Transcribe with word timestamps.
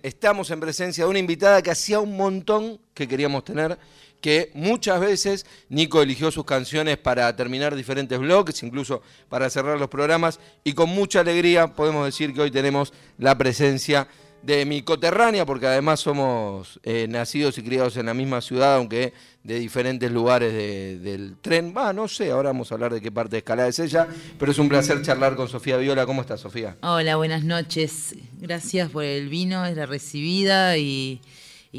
Estamos 0.00 0.52
en 0.52 0.60
presencia 0.60 1.02
de 1.02 1.10
una 1.10 1.18
invitada 1.18 1.60
que 1.60 1.72
hacía 1.72 1.98
un 1.98 2.16
montón 2.16 2.78
que 2.94 3.08
queríamos 3.08 3.44
tener, 3.44 3.76
que 4.20 4.52
muchas 4.54 5.00
veces 5.00 5.44
Nico 5.70 6.00
eligió 6.00 6.30
sus 6.30 6.44
canciones 6.44 6.98
para 6.98 7.34
terminar 7.34 7.74
diferentes 7.74 8.16
blogs, 8.16 8.62
incluso 8.62 9.02
para 9.28 9.50
cerrar 9.50 9.76
los 9.76 9.88
programas, 9.88 10.38
y 10.62 10.74
con 10.74 10.88
mucha 10.88 11.18
alegría 11.18 11.74
podemos 11.74 12.06
decir 12.06 12.32
que 12.32 12.42
hoy 12.42 12.52
tenemos 12.52 12.92
la 13.18 13.36
presencia 13.36 14.06
mi 14.42 14.82
coterránea, 14.82 15.44
porque 15.44 15.66
además 15.66 16.00
somos 16.00 16.80
eh, 16.82 17.06
nacidos 17.08 17.58
y 17.58 17.62
criados 17.62 17.96
en 17.96 18.06
la 18.06 18.14
misma 18.14 18.40
ciudad, 18.40 18.76
aunque 18.76 19.12
de 19.42 19.58
diferentes 19.58 20.10
lugares 20.10 20.52
del 20.52 21.36
tren. 21.40 21.74
Va, 21.76 21.92
no 21.92 22.08
sé, 22.08 22.30
ahora 22.30 22.50
vamos 22.50 22.70
a 22.70 22.74
hablar 22.74 22.92
de 22.92 23.00
qué 23.00 23.10
parte 23.10 23.32
de 23.32 23.38
Escalada 23.38 23.68
es 23.68 23.78
ella, 23.78 24.06
pero 24.38 24.52
es 24.52 24.58
un 24.58 24.68
placer 24.68 25.02
charlar 25.02 25.36
con 25.36 25.48
Sofía 25.48 25.76
Viola. 25.76 26.06
¿Cómo 26.06 26.20
estás, 26.20 26.40
Sofía? 26.40 26.76
Hola, 26.82 27.16
buenas 27.16 27.44
noches. 27.44 28.14
Gracias 28.38 28.90
por 28.90 29.04
el 29.04 29.28
vino, 29.28 29.64
es 29.66 29.76
la 29.76 29.86
recibida 29.86 30.76
y, 30.78 31.20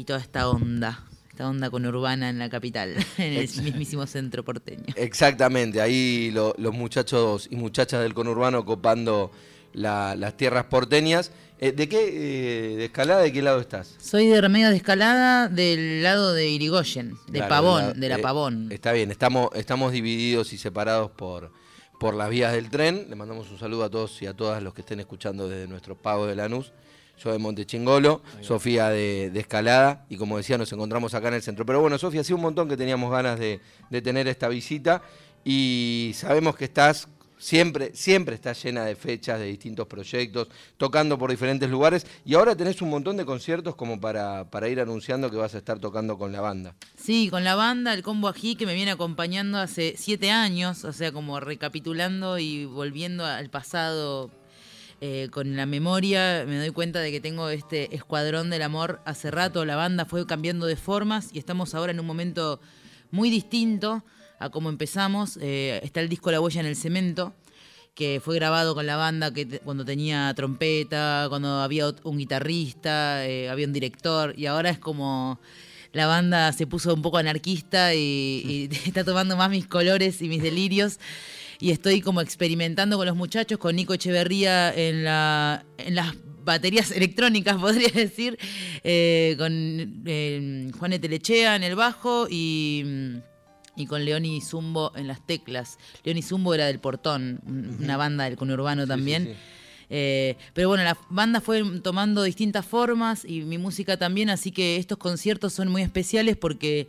toda 0.06 0.18
esta 0.18 0.48
onda 0.48 1.04
esta 1.30 1.48
onda 1.48 1.70
conurbana 1.70 2.28
en 2.28 2.38
la 2.38 2.50
capital, 2.50 2.94
en 3.18 3.32
el 3.32 3.48
mismísimo 3.62 4.06
centro 4.06 4.44
porteño. 4.44 4.94
Exactamente, 4.96 5.80
ahí 5.80 6.30
los 6.32 6.74
muchachos 6.74 7.48
y 7.50 7.56
muchachas 7.56 8.02
del 8.02 8.14
conurbano 8.14 8.64
copando 8.64 9.30
las 9.72 10.36
tierras 10.36 10.64
porteñas. 10.64 11.32
Eh, 11.62 11.72
¿De 11.72 11.90
qué 11.90 11.98
eh, 12.08 12.76
de 12.76 12.84
escalada 12.86 13.20
de 13.20 13.30
qué 13.34 13.42
lado 13.42 13.60
estás? 13.60 13.94
Soy 14.00 14.28
de 14.28 14.40
Remedio 14.40 14.70
de 14.70 14.76
Escalada 14.76 15.46
del 15.46 16.02
lado 16.02 16.32
de 16.32 16.48
Irigoyen, 16.48 17.18
de 17.28 17.42
Pavón, 17.42 18.00
de 18.00 18.08
la 18.08 18.16
eh, 18.16 18.22
Pavón. 18.22 18.72
Está 18.72 18.92
bien, 18.92 19.10
estamos, 19.10 19.50
estamos 19.54 19.92
divididos 19.92 20.54
y 20.54 20.58
separados 20.58 21.10
por, 21.10 21.52
por 21.98 22.14
las 22.14 22.30
vías 22.30 22.54
del 22.54 22.70
tren. 22.70 23.08
Le 23.10 23.14
mandamos 23.14 23.50
un 23.50 23.58
saludo 23.58 23.84
a 23.84 23.90
todos 23.90 24.22
y 24.22 24.26
a 24.26 24.32
todas 24.32 24.62
los 24.62 24.72
que 24.72 24.80
estén 24.80 25.00
escuchando 25.00 25.50
desde 25.50 25.68
nuestro 25.68 26.00
pago 26.00 26.26
de 26.26 26.34
Lanús. 26.34 26.72
Yo 27.22 27.30
de 27.30 27.38
Montechingolo, 27.38 28.22
Sofía 28.40 28.88
de, 28.88 29.30
Escalada, 29.34 30.06
y 30.08 30.16
como 30.16 30.38
decía, 30.38 30.56
nos 30.56 30.72
encontramos 30.72 31.12
acá 31.12 31.28
en 31.28 31.34
el 31.34 31.42
centro. 31.42 31.66
Pero 31.66 31.82
bueno, 31.82 31.98
Sofía, 31.98 32.22
hacía 32.22 32.36
un 32.36 32.40
montón 32.40 32.70
que 32.70 32.78
teníamos 32.78 33.12
ganas 33.12 33.38
de, 33.38 33.60
de 33.90 34.00
tener 34.00 34.26
esta 34.28 34.48
visita 34.48 35.02
y 35.44 36.12
sabemos 36.14 36.56
que 36.56 36.64
estás 36.64 37.06
Siempre, 37.40 37.92
siempre 37.94 38.34
está 38.34 38.52
llena 38.52 38.84
de 38.84 38.94
fechas, 38.94 39.40
de 39.40 39.46
distintos 39.46 39.86
proyectos, 39.86 40.48
tocando 40.76 41.16
por 41.16 41.30
diferentes 41.30 41.70
lugares. 41.70 42.06
Y 42.26 42.34
ahora 42.34 42.54
tenés 42.54 42.82
un 42.82 42.90
montón 42.90 43.16
de 43.16 43.24
conciertos 43.24 43.74
como 43.76 43.98
para, 43.98 44.50
para 44.50 44.68
ir 44.68 44.78
anunciando 44.78 45.30
que 45.30 45.38
vas 45.38 45.54
a 45.54 45.58
estar 45.58 45.78
tocando 45.78 46.18
con 46.18 46.32
la 46.32 46.42
banda. 46.42 46.74
Sí, 46.96 47.30
con 47.30 47.42
la 47.42 47.54
banda, 47.54 47.94
el 47.94 48.02
combo 48.02 48.28
ají 48.28 48.56
que 48.56 48.66
me 48.66 48.74
viene 48.74 48.90
acompañando 48.90 49.56
hace 49.56 49.94
siete 49.96 50.30
años, 50.30 50.84
o 50.84 50.92
sea, 50.92 51.12
como 51.12 51.40
recapitulando 51.40 52.38
y 52.38 52.66
volviendo 52.66 53.24
al 53.24 53.48
pasado 53.48 54.30
eh, 55.00 55.28
con 55.32 55.56
la 55.56 55.64
memoria, 55.64 56.44
me 56.46 56.58
doy 56.58 56.72
cuenta 56.72 57.00
de 57.00 57.10
que 57.10 57.22
tengo 57.22 57.48
este 57.48 57.94
escuadrón 57.94 58.50
del 58.50 58.60
amor 58.60 59.00
hace 59.06 59.30
rato. 59.30 59.64
La 59.64 59.76
banda 59.76 60.04
fue 60.04 60.26
cambiando 60.26 60.66
de 60.66 60.76
formas 60.76 61.30
y 61.32 61.38
estamos 61.38 61.74
ahora 61.74 61.92
en 61.92 62.00
un 62.00 62.06
momento 62.06 62.60
muy 63.10 63.30
distinto 63.30 64.04
a 64.40 64.50
cómo 64.50 64.68
empezamos. 64.68 65.38
Eh, 65.40 65.78
está 65.84 66.00
el 66.00 66.08
disco 66.08 66.32
La 66.32 66.40
huella 66.40 66.60
en 66.60 66.66
el 66.66 66.74
cemento, 66.74 67.34
que 67.94 68.20
fue 68.24 68.34
grabado 68.34 68.74
con 68.74 68.86
la 68.86 68.96
banda 68.96 69.32
que 69.32 69.60
cuando 69.60 69.84
tenía 69.84 70.32
trompeta, 70.34 71.26
cuando 71.28 71.60
había 71.60 71.92
un 72.02 72.18
guitarrista, 72.18 73.26
eh, 73.26 73.48
había 73.48 73.66
un 73.66 73.72
director, 73.72 74.34
y 74.36 74.46
ahora 74.46 74.70
es 74.70 74.78
como 74.78 75.38
la 75.92 76.06
banda 76.06 76.52
se 76.52 76.66
puso 76.66 76.94
un 76.94 77.02
poco 77.02 77.18
anarquista 77.18 77.94
y, 77.94 78.68
está 78.86 79.04
tomando 79.04 79.36
más 79.36 79.50
mis 79.50 79.66
colores 79.66 80.22
y 80.22 80.28
mis 80.28 80.42
delirios. 80.42 80.98
Y 81.60 81.72
estoy 81.72 82.00
como 82.00 82.22
experimentando 82.22 82.96
con 82.96 83.06
los 83.06 83.16
muchachos, 83.16 83.58
con 83.58 83.76
Nico 83.76 83.92
Echeverría 83.92 84.72
en, 84.74 85.04
la, 85.04 85.66
en 85.76 85.94
las 85.94 86.14
baterías 86.42 86.90
electrónicas, 86.96 87.58
podría 87.58 87.90
decir, 87.90 88.38
eh, 88.82 89.34
con 89.36 90.72
Juan 90.78 90.92
Etelechea 90.94 91.56
en 91.56 91.62
el 91.62 91.76
bajo 91.76 92.26
y 92.30 92.82
mm, 92.86 93.16
y 93.80 93.86
con 93.86 94.04
Leoni 94.04 94.40
Zumbo 94.40 94.92
en 94.94 95.06
las 95.08 95.26
teclas. 95.26 95.78
Leoni 96.04 96.22
Zumbo 96.22 96.54
era 96.54 96.66
del 96.66 96.78
Portón, 96.78 97.40
una 97.80 97.96
banda 97.96 98.24
del 98.24 98.36
conurbano 98.36 98.86
también. 98.86 99.34
Eh, 99.92 100.36
pero 100.54 100.68
bueno, 100.68 100.84
la 100.84 100.96
banda 101.08 101.40
fue 101.40 101.62
tomando 101.80 102.22
distintas 102.22 102.64
formas 102.64 103.24
y 103.24 103.40
mi 103.40 103.58
música 103.58 103.96
también, 103.96 104.30
así 104.30 104.52
que 104.52 104.76
estos 104.76 104.98
conciertos 104.98 105.52
son 105.52 105.68
muy 105.68 105.82
especiales 105.82 106.36
porque 106.36 106.88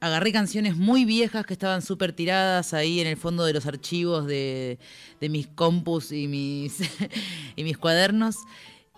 agarré 0.00 0.32
canciones 0.32 0.76
muy 0.76 1.04
viejas 1.04 1.44
que 1.44 1.52
estaban 1.52 1.82
súper 1.82 2.12
tiradas 2.12 2.72
ahí 2.72 3.00
en 3.00 3.06
el 3.06 3.16
fondo 3.16 3.44
de 3.44 3.52
los 3.52 3.66
archivos 3.66 4.26
de, 4.26 4.78
mis 5.20 5.46
compus 5.48 6.12
y 6.12 6.28
mis, 6.28 6.78
y 7.56 7.64
mis 7.64 7.76
cuadernos. 7.76 8.36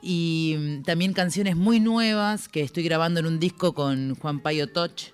Y 0.02 0.80
también 0.84 1.12
canciones 1.12 1.56
muy 1.56 1.78
nuevas 1.78 2.48
que 2.48 2.60
estoy 2.62 2.82
grabando 2.82 3.20
en 3.20 3.26
un 3.26 3.38
disco 3.38 3.72
con 3.72 4.16
Juan 4.16 4.40
Payo 4.40 4.66
Toch, 4.66 5.12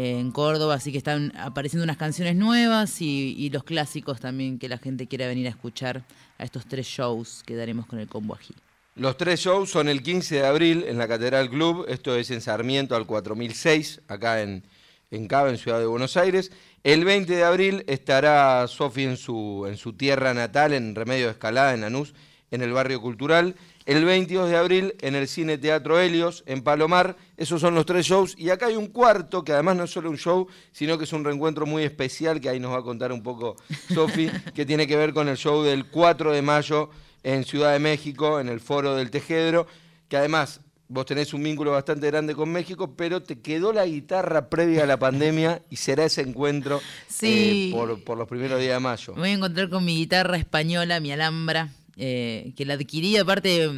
en 0.00 0.30
Córdoba, 0.30 0.74
así 0.74 0.92
que 0.92 0.98
están 0.98 1.32
apareciendo 1.36 1.82
unas 1.82 1.96
canciones 1.96 2.36
nuevas 2.36 3.02
y, 3.02 3.50
los 3.50 3.64
clásicos 3.64 4.20
también 4.20 4.60
que 4.60 4.68
la 4.68 4.78
gente 4.78 5.08
quiera 5.08 5.26
venir 5.26 5.48
a 5.48 5.50
escuchar 5.50 6.04
a 6.38 6.44
estos 6.44 6.66
tres 6.66 6.86
shows 6.86 7.42
que 7.44 7.56
daremos 7.56 7.86
con 7.86 7.98
el 7.98 8.06
Combo 8.06 8.36
Ají. 8.36 8.54
Los 8.94 9.16
tres 9.16 9.40
shows 9.40 9.70
son 9.70 9.88
el 9.88 10.02
15 10.02 10.36
de 10.36 10.46
abril 10.46 10.84
en 10.86 10.98
la 10.98 11.08
Catedral 11.08 11.50
Club, 11.50 11.84
esto 11.88 12.14
es 12.14 12.30
en 12.30 12.40
Sarmiento 12.40 12.94
al 12.94 13.06
4006, 13.06 14.02
acá 14.06 14.40
en, 14.40 14.62
en 15.10 15.26
Cava, 15.26 15.50
en 15.50 15.58
Ciudad 15.58 15.80
de 15.80 15.86
Buenos 15.86 16.16
Aires. 16.16 16.52
El 16.84 17.04
20 17.04 17.34
de 17.34 17.42
abril 17.42 17.84
estará 17.88 18.68
Sofi 18.68 19.02
en 19.02 19.16
su, 19.16 19.66
en 19.68 19.76
su 19.76 19.94
tierra 19.94 20.32
natal, 20.32 20.74
en 20.74 20.94
Remedio 20.94 21.26
de 21.26 21.32
Escalada, 21.32 21.74
en 21.74 21.80
Lanús, 21.80 22.14
en 22.52 22.62
el 22.62 22.72
barrio 22.72 23.00
cultural 23.00 23.56
el 23.88 24.04
22 24.04 24.50
de 24.50 24.56
abril 24.58 24.94
en 25.00 25.14
el 25.14 25.26
Cine 25.26 25.56
Teatro 25.56 25.98
Helios, 25.98 26.44
en 26.44 26.60
Palomar. 26.60 27.16
Esos 27.38 27.62
son 27.62 27.74
los 27.74 27.86
tres 27.86 28.04
shows. 28.04 28.34
Y 28.36 28.50
acá 28.50 28.66
hay 28.66 28.76
un 28.76 28.88
cuarto, 28.88 29.42
que 29.42 29.52
además 29.52 29.76
no 29.76 29.84
es 29.84 29.90
solo 29.90 30.10
un 30.10 30.18
show, 30.18 30.46
sino 30.72 30.98
que 30.98 31.04
es 31.04 31.12
un 31.14 31.24
reencuentro 31.24 31.64
muy 31.64 31.84
especial, 31.84 32.38
que 32.38 32.50
ahí 32.50 32.60
nos 32.60 32.72
va 32.72 32.80
a 32.80 32.82
contar 32.82 33.12
un 33.12 33.22
poco 33.22 33.56
Sofi, 33.94 34.28
que 34.54 34.66
tiene 34.66 34.86
que 34.86 34.94
ver 34.94 35.14
con 35.14 35.26
el 35.26 35.38
show 35.38 35.62
del 35.62 35.86
4 35.86 36.32
de 36.32 36.42
mayo 36.42 36.90
en 37.22 37.44
Ciudad 37.44 37.72
de 37.72 37.78
México, 37.78 38.40
en 38.40 38.50
el 38.50 38.60
Foro 38.60 38.94
del 38.94 39.10
Tejedro, 39.10 39.66
que 40.06 40.18
además 40.18 40.60
vos 40.86 41.06
tenés 41.06 41.32
un 41.32 41.42
vínculo 41.42 41.72
bastante 41.72 42.08
grande 42.08 42.34
con 42.34 42.50
México, 42.50 42.94
pero 42.94 43.22
te 43.22 43.40
quedó 43.40 43.72
la 43.72 43.86
guitarra 43.86 44.50
previa 44.50 44.82
a 44.82 44.86
la 44.86 44.98
pandemia 44.98 45.62
y 45.70 45.76
será 45.76 46.04
ese 46.04 46.20
encuentro 46.20 46.82
eh, 47.22 47.70
por, 47.72 48.04
por 48.04 48.18
los 48.18 48.28
primeros 48.28 48.60
días 48.60 48.74
de 48.74 48.80
mayo. 48.80 49.14
Me 49.14 49.20
voy 49.20 49.30
a 49.30 49.32
encontrar 49.32 49.70
con 49.70 49.82
mi 49.82 49.96
guitarra 49.96 50.36
española, 50.36 51.00
mi 51.00 51.10
Alhambra 51.10 51.70
eh, 51.98 52.52
que 52.56 52.64
la 52.64 52.74
adquirí, 52.74 53.16
aparte 53.16 53.68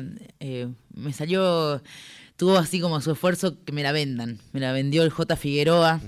eh, 0.40 0.68
me 0.94 1.12
salió, 1.12 1.82
tuvo 2.36 2.58
así 2.58 2.78
como 2.78 3.00
su 3.00 3.12
esfuerzo 3.12 3.64
que 3.64 3.72
me 3.72 3.82
la 3.82 3.92
vendan. 3.92 4.38
Me 4.52 4.60
la 4.60 4.72
vendió 4.72 5.02
el 5.02 5.10
J. 5.10 5.36
Figueroa. 5.36 6.00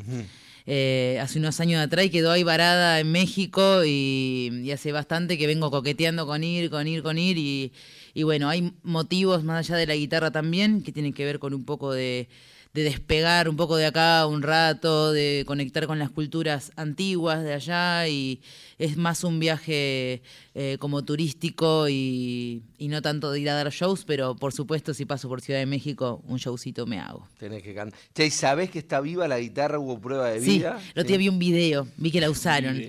Eh, 0.66 1.18
hace 1.20 1.40
unos 1.40 1.58
años 1.58 1.80
atrás 1.80 2.04
y 2.04 2.10
quedó 2.10 2.30
ahí 2.30 2.44
varada 2.44 3.00
en 3.00 3.10
México 3.10 3.82
y, 3.84 4.70
hace 4.72 4.92
bastante 4.92 5.36
que 5.36 5.46
vengo 5.46 5.70
coqueteando 5.70 6.26
con 6.26 6.44
ir, 6.44 6.70
con 6.70 6.86
ir, 6.86 7.02
con 7.02 7.18
ir 7.18 7.38
y, 7.38 7.72
y 8.14 8.22
bueno, 8.22 8.48
hay 8.48 8.72
motivos 8.82 9.42
más 9.42 9.68
allá 9.68 9.78
de 9.78 9.86
la 9.86 9.96
guitarra 9.96 10.30
también 10.30 10.82
que 10.82 10.92
tienen 10.92 11.14
que 11.14 11.24
ver 11.24 11.38
con 11.38 11.54
un 11.54 11.64
poco 11.64 11.92
de 11.92 12.28
de 12.74 12.84
despegar 12.84 13.50
un 13.50 13.56
poco 13.56 13.76
de 13.76 13.84
acá 13.84 14.26
un 14.26 14.42
rato, 14.42 15.12
de 15.12 15.44
conectar 15.46 15.86
con 15.86 15.98
las 15.98 16.10
culturas 16.10 16.72
antiguas 16.76 17.42
de 17.42 17.52
allá 17.52 18.08
y 18.08 18.40
es 18.78 18.96
más 18.96 19.24
un 19.24 19.38
viaje 19.38 20.22
eh, 20.54 20.78
como 20.80 21.04
turístico 21.04 21.88
y, 21.88 22.62
no 22.78 23.02
tanto 23.02 23.30
de 23.30 23.40
ir 23.40 23.48
a 23.48 23.54
dar 23.54 23.70
shows, 23.70 24.04
pero 24.04 24.36
por 24.36 24.52
supuesto 24.52 24.92
si 24.92 25.04
paso 25.04 25.28
por 25.28 25.40
Ciudad 25.40 25.60
de 25.60 25.66
México 25.66 26.22
un 26.26 26.38
showcito 26.38 26.86
me 26.86 26.98
hago. 26.98 27.28
Tenés 27.38 27.62
que 27.62 27.74
cantar. 27.74 27.98
¿Y 28.18 28.30
sabés 28.30 28.70
que 28.70 28.78
está 28.78 29.00
viva 29.00 29.28
la 29.28 29.38
guitarra? 29.38 29.78
¿Hubo 29.78 30.00
prueba 30.00 30.30
de 30.30 30.40
vida? 30.40 30.78
Sí, 30.80 30.90
el 30.94 31.02
otro 31.02 31.18
vi 31.18 31.28
un 31.28 31.38
video, 31.38 31.86
vi 31.96 32.10
que 32.10 32.20
la 32.20 32.30
usaron. 32.30 32.82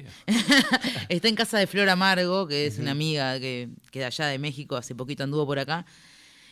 está 1.09 1.27
en 1.27 1.35
casa 1.35 1.59
de 1.59 1.67
Flor 1.67 1.89
Amargo, 1.89 2.47
que 2.47 2.67
es 2.67 2.79
una 2.79 2.91
amiga 2.91 3.39
que, 3.39 3.69
que 3.91 3.99
de 3.99 4.05
allá 4.05 4.27
de 4.27 4.39
México, 4.39 4.77
hace 4.77 4.95
poquito 4.95 5.23
anduvo 5.23 5.45
por 5.45 5.59
acá 5.59 5.85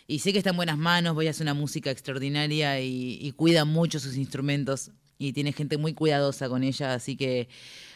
y 0.07 0.19
sé 0.19 0.31
que 0.31 0.39
está 0.39 0.51
en 0.51 0.57
buenas 0.57 0.77
manos, 0.77 1.13
voy 1.13 1.27
a 1.27 1.31
hacer 1.31 1.45
una 1.45 1.53
música 1.53 1.91
extraordinaria 1.91 2.79
y, 2.81 3.31
cuida 3.35 3.65
mucho 3.65 3.99
sus 3.99 4.17
instrumentos 4.17 4.91
y 5.17 5.33
tiene 5.33 5.53
gente 5.53 5.77
muy 5.77 5.93
cuidadosa 5.93 6.49
con 6.49 6.63
ella, 6.63 6.93
así 6.93 7.15
que 7.15 7.47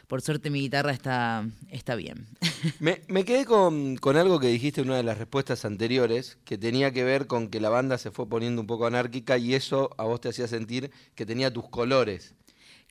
por 0.07 0.21
suerte 0.21 0.49
mi 0.49 0.61
guitarra 0.61 0.91
está, 0.91 1.47
está 1.69 1.95
bien. 1.95 2.27
Me, 2.79 3.25
quedé 3.25 3.45
con, 3.45 3.97
algo 4.15 4.39
que 4.39 4.47
dijiste 4.47 4.81
en 4.81 4.87
una 4.87 4.97
de 4.97 5.03
las 5.03 5.17
respuestas 5.17 5.65
anteriores, 5.65 6.37
que 6.45 6.57
tenía 6.57 6.91
que 6.91 7.03
ver 7.03 7.27
con 7.27 7.49
que 7.49 7.59
la 7.59 7.69
banda 7.69 7.97
se 7.97 8.11
fue 8.11 8.29
poniendo 8.29 8.61
un 8.61 8.67
poco 8.67 8.85
anárquica 8.85 9.37
y 9.37 9.55
eso 9.55 9.89
a 9.97 10.03
vos 10.03 10.21
te 10.21 10.29
hacía 10.29 10.47
sentir 10.47 10.91
que 11.15 11.25
tenía 11.25 11.51
tus 11.51 11.67
colores. 11.69 12.35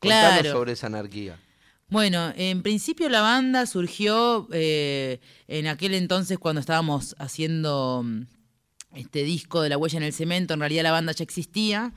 Claro. 0.00 0.50
sobre 0.50 0.72
esa 0.72 0.88
anarquía. 0.88 1.38
Bueno, 1.88 2.32
en 2.36 2.62
principio 2.62 3.08
la 3.08 3.20
banda 3.20 3.66
surgió 3.66 4.48
eh, 4.52 5.20
en 5.48 5.66
aquel 5.66 5.94
entonces 5.94 6.38
cuando 6.38 6.60
estábamos 6.60 7.14
haciendo 7.18 8.04
este 8.94 9.24
disco 9.24 9.62
de 9.62 9.68
La 9.68 9.78
Huella 9.78 9.98
en 9.98 10.04
el 10.04 10.12
Cemento, 10.12 10.54
en 10.54 10.60
realidad 10.60 10.82
la 10.82 10.92
banda 10.92 11.12
ya 11.12 11.24
existía. 11.24 11.92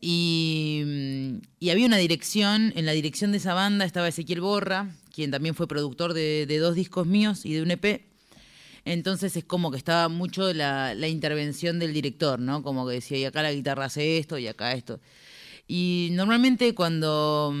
Y, 0.00 0.82
había 1.70 1.86
una 1.86 1.96
dirección, 1.96 2.72
en 2.74 2.86
la 2.86 2.92
dirección 2.92 3.30
de 3.30 3.38
esa 3.38 3.54
banda 3.54 3.84
estaba 3.84 4.08
Ezequiel 4.08 4.40
Borra, 4.40 4.90
quien 5.12 5.30
también 5.30 5.54
fue 5.54 5.68
productor 5.68 6.12
de, 6.12 6.58
dos 6.58 6.74
discos 6.74 7.06
míos 7.06 7.46
y 7.46 7.54
de 7.54 7.62
un 7.62 7.70
EP. 7.70 8.08
Entonces 8.84 9.36
es 9.36 9.44
como 9.44 9.70
que 9.70 9.76
estaba 9.76 10.08
mucho 10.08 10.52
la, 10.52 10.94
intervención 11.06 11.78
del 11.78 11.92
director, 11.92 12.40
¿no? 12.40 12.64
Como 12.64 12.86
que 12.86 12.94
decía, 12.94 13.18
y 13.18 13.24
acá 13.24 13.42
la 13.42 13.52
guitarra 13.52 13.84
hace 13.84 14.18
esto, 14.18 14.38
y 14.38 14.48
acá 14.48 14.72
esto. 14.72 15.00
Y 15.68 16.08
normalmente 16.12 16.74
cuando 16.74 17.54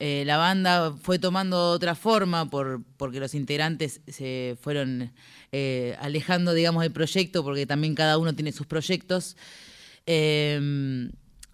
eh, 0.00 0.22
la 0.26 0.36
banda 0.36 0.94
fue 1.02 1.18
tomando 1.18 1.70
otra 1.70 1.96
forma 1.96 2.48
por, 2.48 2.82
porque 2.96 3.18
los 3.18 3.34
integrantes 3.34 4.00
se 4.06 4.56
fueron 4.60 5.12
eh, 5.50 5.96
alejando, 6.00 6.54
digamos, 6.54 6.82
del 6.82 6.92
proyecto, 6.92 7.42
porque 7.42 7.66
también 7.66 7.96
cada 7.96 8.16
uno 8.16 8.32
tiene 8.34 8.52
sus 8.52 8.66
proyectos, 8.66 9.36
eh, 10.06 11.10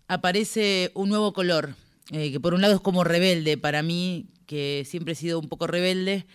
aparece 0.09 0.91
un 0.95 1.09
nuevo 1.09 1.33
color, 1.33 1.75
que 2.11 2.39
por 2.39 2.53
un 2.53 2.61
lado 2.61 2.75
es 2.75 2.81
como 2.81 3.03
rebelde 3.03 3.57
para 3.57 3.83
mí, 3.83 4.27
que 4.47 4.85
siempre 4.87 5.15
he 5.15 5.17
sido 5.17 5.39
un 5.41 5.49
poco 5.49 5.67
rebelde, 5.67 6.27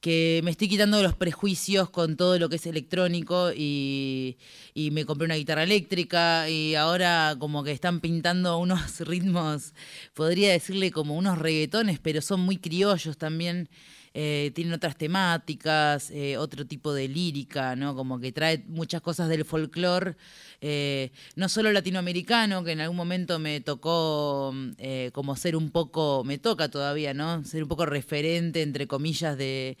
que 0.00 0.40
me 0.44 0.50
estoy 0.50 0.68
quitando 0.68 1.02
los 1.02 1.14
prejuicios 1.14 1.90
con 1.90 2.16
todo 2.16 2.38
lo 2.38 2.48
que 2.48 2.56
es 2.56 2.66
electrónico 2.66 3.52
y, 3.54 4.38
y, 4.74 4.90
me 4.92 5.04
compré 5.04 5.26
una 5.26 5.34
guitarra 5.34 5.62
eléctrica 5.62 6.48
y 6.48 6.74
ahora 6.74 7.36
como 7.38 7.62
que 7.64 7.72
están 7.72 8.00
pintando 8.00 8.58
unos 8.58 9.00
ritmos, 9.06 9.74
podría 10.14 10.52
decirle 10.52 10.90
como 10.90 11.16
unos 11.16 11.38
reggaetones, 11.38 11.98
pero 11.98 12.22
son 12.22 12.40
muy 12.40 12.56
criollos 12.56 13.18
también 13.18 13.68
eh, 14.12 14.50
tienen 14.54 14.72
otras 14.72 14.96
temáticas, 14.96 16.10
eh, 16.10 16.36
otro 16.36 16.66
tipo 16.66 16.92
de 16.92 17.08
lírica, 17.08 17.76
¿no? 17.76 17.94
Como 17.94 18.18
que 18.18 18.32
trae 18.32 18.64
muchas 18.66 19.00
cosas 19.00 19.28
del 19.28 19.44
folclore, 19.44 20.16
eh, 20.60 21.12
no 21.36 21.48
solo 21.48 21.72
latinoamericano, 21.72 22.64
que 22.64 22.72
en 22.72 22.80
algún 22.80 22.96
momento 22.96 23.38
me 23.38 23.60
tocó 23.60 24.52
eh, 24.78 25.10
como 25.12 25.36
ser 25.36 25.54
un 25.56 25.70
poco, 25.70 26.24
me 26.24 26.38
toca 26.38 26.68
todavía, 26.68 27.14
¿no? 27.14 27.44
Ser 27.44 27.62
un 27.62 27.68
poco 27.68 27.86
referente, 27.86 28.62
entre 28.62 28.86
comillas, 28.86 29.38
de, 29.38 29.78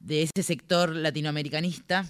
de 0.00 0.22
ese 0.22 0.42
sector 0.42 0.94
latinoamericanista 0.96 2.06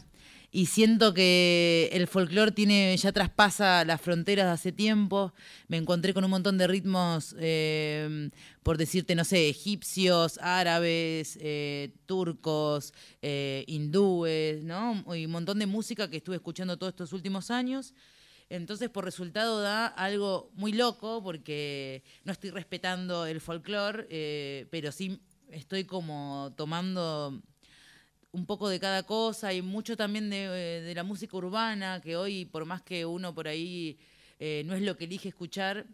y 0.55 0.67
siento 0.67 1.15
que 1.15 1.89
el 1.93 2.07
folclore 2.07 2.53
tiene 2.53 2.95
ya 2.99 3.11
traspasa 3.11 3.87
las 3.87 4.03
fronteras 4.03 4.45
de 4.45 4.53
hace 4.53 4.71
tiempo. 4.71 5.33
Me 5.67 5.79
encontré 5.79 6.13
con 6.13 6.25
un 6.25 6.31
montón 6.31 6.59
de 6.59 6.67
ritmos, 6.67 7.35
eh, 7.39 8.29
por 8.63 8.77
decirte, 8.77 9.15
no 9.15 9.25
sé, 9.25 9.49
egipcios, 9.49 10.39
árabes, 10.43 11.39
eh, 11.41 11.95
turcos, 12.05 12.93
eh, 13.23 13.65
hindúes, 13.67 14.63
¿no? 14.63 15.03
Y 15.17 15.25
un 15.25 15.33
montón 15.33 15.59
de 15.59 15.65
música 15.65 16.11
que 16.11 16.19
estuve 16.19 16.37
escuchando 16.37 16.77
todos 16.77 16.93
estos 16.93 17.15
últimos 17.15 17.51
años. 17.51 17.95
Entonces, 18.51 18.91
por 18.91 19.07
resultado, 19.07 19.63
da 19.63 19.87
algo 19.87 20.51
muy 20.53 20.75
loco 20.75 21.23
porque 21.23 22.03
no 22.25 22.33
estoy 22.33 22.51
respetando 22.51 23.25
el 23.25 23.41
folclore, 23.41 24.69
pero 24.71 24.93
sí 24.93 25.19
estoy 25.51 25.85
como 25.85 26.53
tomando 26.59 27.43
un 28.33 28.47
poco 28.47 28.69
de 28.69 28.81
cada 28.81 29.03
cosa 29.03 29.53
y 29.53 29.61
mucho 29.63 29.97
también 29.97 30.31
de, 30.31 30.49
de, 30.49 30.95
la 30.95 31.03
música 31.05 31.37
urbana, 31.37 32.01
que 32.01 32.17
hoy, 32.17 32.47
por 32.47 32.65
más 32.65 32.83
que 32.83 33.05
uno 33.05 33.35
por 33.35 33.47
ahí 33.47 33.99
eh, 34.39 34.63
no 34.67 34.75
es 34.75 34.83
lo 34.83 34.97
que 34.97 35.05
elige 35.05 35.29
escuchar, 35.29 35.87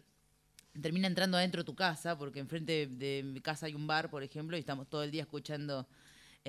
termina 0.81 1.07
entrando 1.07 1.37
adentro 1.37 1.61
de 1.61 1.65
tu 1.65 1.75
casa, 1.75 2.17
porque 2.17 2.39
enfrente 2.39 2.87
de 2.87 3.23
mi 3.23 3.41
casa 3.41 3.65
hay 3.65 3.75
un 3.75 3.85
bar, 3.87 4.09
por 4.09 4.23
ejemplo, 4.23 4.55
y 4.55 4.61
estamos 4.61 4.89
todo 4.89 5.03
el 5.03 5.11
día 5.11 5.23
escuchando 5.23 5.85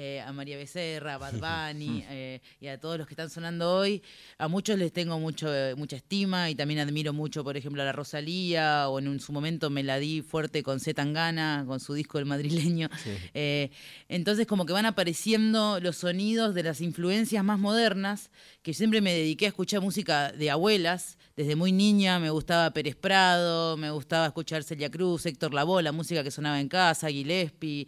eh, 0.02 0.18
a 0.22 0.32
María 0.32 0.56
Becerra, 0.56 1.16
a 1.16 1.18
Bad 1.18 1.34
Bunny 1.74 2.02
eh, 2.08 2.40
y 2.58 2.68
a 2.68 2.80
todos 2.80 2.96
los 2.96 3.06
que 3.06 3.12
están 3.12 3.28
sonando 3.28 3.70
hoy. 3.70 4.02
A 4.38 4.48
muchos 4.48 4.78
les 4.78 4.94
tengo 4.94 5.18
mucho, 5.18 5.54
eh, 5.54 5.74
mucha 5.74 5.96
estima 5.96 6.48
y 6.48 6.54
también 6.54 6.80
admiro 6.80 7.12
mucho, 7.12 7.44
por 7.44 7.58
ejemplo, 7.58 7.82
a 7.82 7.84
la 7.84 7.92
Rosalía 7.92 8.88
o 8.88 8.98
en 8.98 9.20
su 9.20 9.30
momento 9.30 9.68
me 9.68 9.82
la 9.82 9.98
di 9.98 10.22
fuerte 10.22 10.62
con 10.62 10.80
Z 10.80 10.94
Tangana, 10.94 11.64
con 11.66 11.80
su 11.80 11.92
disco 11.92 12.18
El 12.18 12.24
Madrileño. 12.24 12.88
Sí. 13.04 13.70
Entonces 14.08 14.46
como 14.46 14.64
que 14.64 14.72
van 14.72 14.86
apareciendo 14.86 15.80
los 15.80 15.98
sonidos 15.98 16.54
de 16.54 16.62
las 16.62 16.80
influencias 16.80 17.44
más 17.44 17.58
modernas, 17.58 18.30
que 18.62 18.72
siempre 18.72 19.02
me 19.02 19.12
dediqué 19.12 19.44
a 19.44 19.48
escuchar 19.48 19.82
música 19.82 20.32
de 20.32 20.50
abuelas. 20.50 21.18
Desde 21.36 21.56
muy 21.56 21.72
niña 21.72 22.18
me 22.18 22.30
gustaba 22.30 22.70
Pérez 22.72 22.96
Prado, 22.96 23.76
me 23.76 23.90
gustaba 23.90 24.26
escuchar 24.26 24.62
Celia 24.62 24.90
Cruz, 24.90 25.26
Héctor 25.26 25.52
Lavoe, 25.52 25.82
la 25.82 25.92
música 25.92 26.24
que 26.24 26.30
sonaba 26.30 26.58
en 26.58 26.68
casa, 26.68 27.10
Gillespie, 27.10 27.86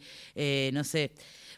no 0.75 0.85
sé 0.85 1.13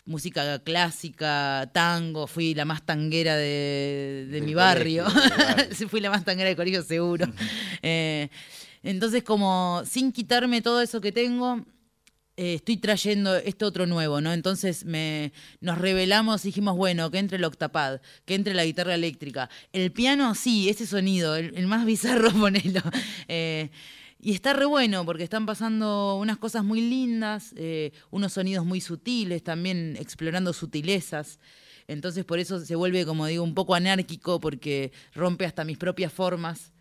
música 0.07 0.59
clásica, 0.59 1.71
tango, 1.73 2.27
fui 2.27 2.55
la 2.55 2.65
más 2.65 2.85
tanguera 2.85 3.37
de, 3.37 4.27
de, 4.31 4.41
mi 4.43 4.55
barrio, 4.55 5.05
colegio, 5.05 5.89
fui 5.89 6.01
la 6.01 6.11
más 6.11 6.25
tanguera 6.25 6.49
del 6.49 6.57
colegio 6.57 6.83
seguro. 6.83 7.27
eh, 7.83 8.29
entonces 8.83 9.23
como 9.23 9.83
sin 9.87 10.13
quitarme 10.13 10.61
todo 10.61 10.83
eso 10.83 11.01
que 11.01 11.11
tengo, 11.11 11.65
eh, 12.37 12.55
estoy 12.55 12.77
trayendo 12.79 13.37
esto 13.37 13.67
otro 13.67 13.87
nuevo, 13.87 14.21
¿no? 14.21 14.33
Entonces 14.33 14.85
me, 14.85 15.33
nos 15.61 15.79
revelamos 15.79 16.45
y 16.45 16.49
dijimos, 16.49 16.77
bueno, 16.77 17.11
que 17.11 17.19
entre 17.19 17.39
el 17.39 17.45
octapad, 17.45 18.01
que 18.25 18.35
entre 18.35 18.55
la 18.55 18.65
guitarra 18.65 18.95
eléctrica. 18.95 19.49
El 19.73 19.93
piano, 19.93 20.35
sí, 20.35 20.69
ese 20.69 20.85
sonido, 20.87 21.37
el, 21.37 21.57
el 21.57 21.67
más 21.69 21.87
bizarro, 21.87 22.31
ponelo. 22.41 22.83
Eh, 23.29 23.71
y 24.25 24.33
está 24.33 24.55
re 24.55 24.65
bueno 24.65 25.05
porque 25.05 25.23
están 25.23 25.45
pasando 25.45 26.17
unas 26.17 26.39
cosas 26.39 26.65
muy 26.65 26.81
lindas, 26.81 27.53
eh, 27.59 27.93
unos 28.11 28.33
sonidos 28.33 28.65
muy 28.65 28.81
sutiles, 28.81 29.45
también 29.45 29.99
explorando 30.01 30.55
sutilezas. 30.55 31.39
Entonces 31.89 32.25
por 32.25 32.39
eso 32.39 32.59
se 32.59 32.75
vuelve, 32.75 33.05
como 33.05 33.27
digo, 33.27 33.45
un 33.45 33.55
poco 33.55 33.75
anárquico 33.75 34.41
porque 34.41 34.93
rompe 35.13 35.45
hasta 35.45 35.65
mis 35.65 35.77
propias 35.77 36.11
formas 36.11 36.73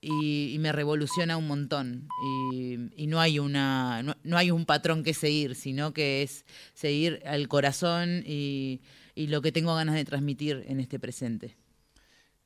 y, 0.00 0.56
me 0.58 0.72
revoluciona 0.72 1.36
un 1.36 1.46
montón. 1.46 2.08
Y, 2.52 3.06
no, 3.06 3.20
hay 3.20 3.38
una, 3.38 4.02
no, 4.02 4.36
hay 4.36 4.50
un 4.50 4.66
patrón 4.66 5.04
que 5.04 5.14
seguir, 5.14 5.54
sino 5.54 5.92
que 5.92 6.24
es 6.24 6.44
seguir 6.74 7.22
al 7.24 7.46
corazón 7.46 8.24
y, 8.26 8.80
y 9.14 9.28
lo 9.28 9.42
que 9.42 9.52
tengo 9.52 9.76
ganas 9.76 9.94
de 9.94 10.04
transmitir 10.04 10.64
en 10.66 10.80
este 10.80 10.98
presente. 10.98 11.56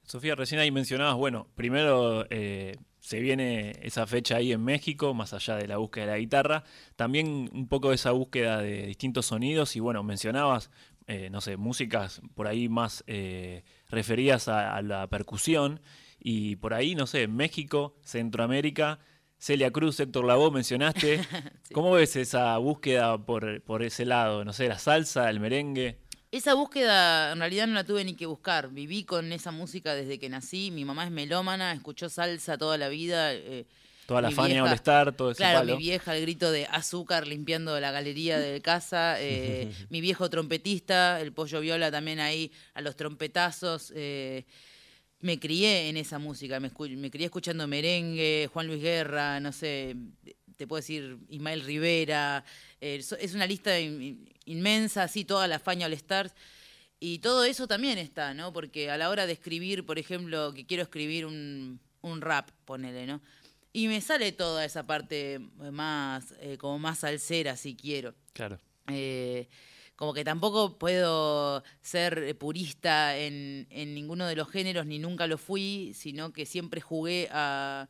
Sofía, 0.02 0.34
recién 0.34 0.60
ahí 0.60 0.70
mencionabas, 0.70 1.16
bueno, 1.16 1.48
primero 1.54 2.26
eh, 2.28 2.76
se 3.04 3.20
viene 3.20 3.78
esa 3.82 4.06
fecha 4.06 4.36
ahí 4.36 4.52
en 4.52 4.64
México, 4.64 5.12
más 5.12 5.34
allá 5.34 5.56
de 5.56 5.68
la 5.68 5.76
búsqueda 5.76 6.06
de 6.06 6.10
la 6.12 6.18
guitarra, 6.18 6.64
también 6.96 7.50
un 7.52 7.68
poco 7.68 7.90
de 7.90 7.96
esa 7.96 8.12
búsqueda 8.12 8.62
de 8.62 8.86
distintos 8.86 9.26
sonidos 9.26 9.76
y 9.76 9.80
bueno, 9.80 10.02
mencionabas, 10.02 10.70
eh, 11.06 11.28
no 11.30 11.42
sé, 11.42 11.58
músicas 11.58 12.22
por 12.34 12.48
ahí 12.48 12.70
más 12.70 13.04
eh, 13.06 13.62
referidas 13.90 14.48
a, 14.48 14.74
a, 14.74 14.80
la 14.80 15.06
percusión 15.08 15.82
y 16.18 16.56
por 16.56 16.72
ahí, 16.72 16.94
no 16.94 17.06
sé, 17.06 17.28
México, 17.28 17.94
Centroamérica, 18.04 19.00
Celia 19.36 19.70
Cruz, 19.70 20.00
Héctor 20.00 20.24
Lavoe 20.24 20.50
mencionaste, 20.50 21.22
sí. 21.62 21.74
¿cómo 21.74 21.92
ves 21.92 22.16
esa 22.16 22.56
búsqueda 22.56 23.18
por, 23.18 23.60
por 23.64 23.82
ese 23.82 24.06
lado? 24.06 24.46
No 24.46 24.54
sé, 24.54 24.66
la 24.66 24.78
salsa, 24.78 25.28
el 25.28 25.40
merengue. 25.40 25.98
Esa 26.34 26.54
búsqueda 26.54 27.30
en 27.30 27.38
realidad 27.38 27.68
no 27.68 27.74
la 27.74 27.84
tuve 27.84 28.04
ni 28.04 28.14
que 28.14 28.26
buscar. 28.26 28.68
Viví 28.68 29.04
con 29.04 29.32
esa 29.32 29.52
música 29.52 29.94
desde 29.94 30.18
que 30.18 30.28
nací. 30.28 30.72
Mi 30.72 30.84
mamá 30.84 31.04
es 31.04 31.12
melómana, 31.12 31.72
escuchó 31.72 32.08
salsa 32.08 32.58
toda 32.58 32.76
la 32.76 32.88
vida. 32.88 33.32
Eh, 33.32 33.66
Toda 34.06 34.20
la 34.20 34.32
Fania 34.32 34.64
All-Star, 34.64 35.12
todo 35.16 35.30
ese 35.30 35.38
Claro, 35.38 35.60
palo. 35.60 35.76
mi 35.76 35.82
vieja, 35.82 36.14
el 36.16 36.22
grito 36.22 36.50
de 36.50 36.66
azúcar 36.66 37.28
limpiando 37.28 37.78
la 37.78 37.92
galería 37.92 38.40
de 38.40 38.60
casa. 38.60 39.14
Eh, 39.20 39.72
mi 39.90 40.00
viejo 40.00 40.28
trompetista, 40.28 41.20
el 41.20 41.32
pollo 41.32 41.60
viola 41.60 41.92
también 41.92 42.18
ahí 42.18 42.50
a 42.74 42.80
los 42.80 42.96
trompetazos. 42.96 43.92
Eh, 43.94 44.44
me 45.20 45.38
crié 45.38 45.88
en 45.88 45.96
esa 45.96 46.18
música. 46.18 46.58
Me, 46.58 46.72
me 46.96 47.10
crié 47.12 47.26
escuchando 47.26 47.68
merengue, 47.68 48.50
Juan 48.52 48.66
Luis 48.66 48.82
Guerra, 48.82 49.38
no 49.38 49.52
sé, 49.52 49.94
te 50.56 50.66
puedo 50.66 50.80
decir 50.80 51.18
Ismael 51.28 51.62
Rivera. 51.62 52.44
es 52.80 53.34
una 53.34 53.46
lista 53.46 53.78
inmensa, 53.78 55.04
así 55.04 55.24
toda 55.24 55.46
la 55.48 55.58
Fania 55.58 55.86
All 55.86 55.92
Stars. 55.94 56.34
Y 57.00 57.18
todo 57.18 57.44
eso 57.44 57.66
también 57.66 57.98
está, 57.98 58.32
¿no? 58.32 58.52
Porque 58.52 58.90
a 58.90 58.96
la 58.96 59.10
hora 59.10 59.26
de 59.26 59.34
escribir, 59.34 59.84
por 59.84 59.98
ejemplo, 59.98 60.54
que 60.54 60.64
quiero 60.64 60.82
escribir 60.82 61.26
un, 61.26 61.80
un 62.00 62.20
rap, 62.20 62.50
ponele, 62.64 63.06
¿no? 63.06 63.20
Y 63.72 63.88
me 63.88 64.00
sale 64.00 64.32
toda 64.32 64.64
esa 64.64 64.86
parte 64.86 65.40
más, 65.72 66.32
eh, 66.40 66.56
como 66.58 66.78
más 66.78 67.00
salsera, 67.00 67.56
si 67.56 67.74
quiero. 67.74 68.14
Claro. 68.32 68.58
Eh, 68.86 69.48
como 69.96 70.14
que 70.14 70.24
tampoco 70.24 70.78
puedo 70.78 71.62
ser 71.80 72.36
purista 72.38 73.16
en, 73.18 73.66
en, 73.70 73.94
ninguno 73.94 74.26
de 74.26 74.36
los 74.36 74.48
géneros, 74.48 74.86
ni 74.86 74.98
nunca 74.98 75.26
lo 75.26 75.38
fui, 75.38 75.92
sino 75.94 76.32
que 76.32 76.46
siempre 76.46 76.80
jugué 76.80 77.28
a, 77.32 77.88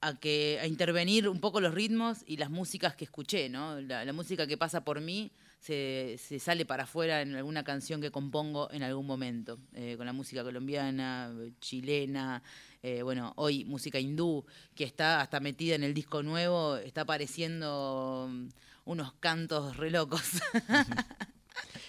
a, 0.00 0.18
que, 0.18 0.58
a 0.60 0.66
intervenir 0.66 1.28
un 1.28 1.40
poco 1.40 1.60
los 1.60 1.74
ritmos 1.74 2.18
y 2.26 2.36
las 2.36 2.50
músicas 2.50 2.94
que 2.94 3.04
escuché, 3.04 3.48
¿no? 3.48 3.80
La, 3.80 4.12
música 4.12 4.46
que 4.46 4.56
pasa 4.56 4.82
por 4.82 5.00
mí 5.00 5.30
se, 5.58 6.16
se, 6.18 6.38
sale 6.38 6.64
para 6.64 6.84
afuera 6.84 7.20
en 7.20 7.34
alguna 7.34 7.64
canción 7.64 8.00
que 8.00 8.10
compongo 8.10 8.70
en 8.72 8.82
algún 8.82 9.06
momento, 9.06 9.58
eh, 9.74 9.94
con 9.96 10.06
la 10.06 10.12
música 10.12 10.42
colombiana, 10.42 11.32
chilena, 11.60 12.42
eh, 12.82 13.02
bueno, 13.02 13.34
hoy 13.36 13.64
música 13.66 13.98
hindú, 13.98 14.44
que 14.74 14.84
está 14.84 15.20
hasta 15.20 15.38
metida 15.40 15.74
en 15.74 15.84
el 15.84 15.92
disco 15.92 16.22
nuevo, 16.22 16.76
está 16.76 17.02
apareciendo 17.02 18.24
um, 18.26 18.48
unos 18.84 19.12
cantos 19.14 19.76
re 19.76 19.90
locos. 19.90 20.22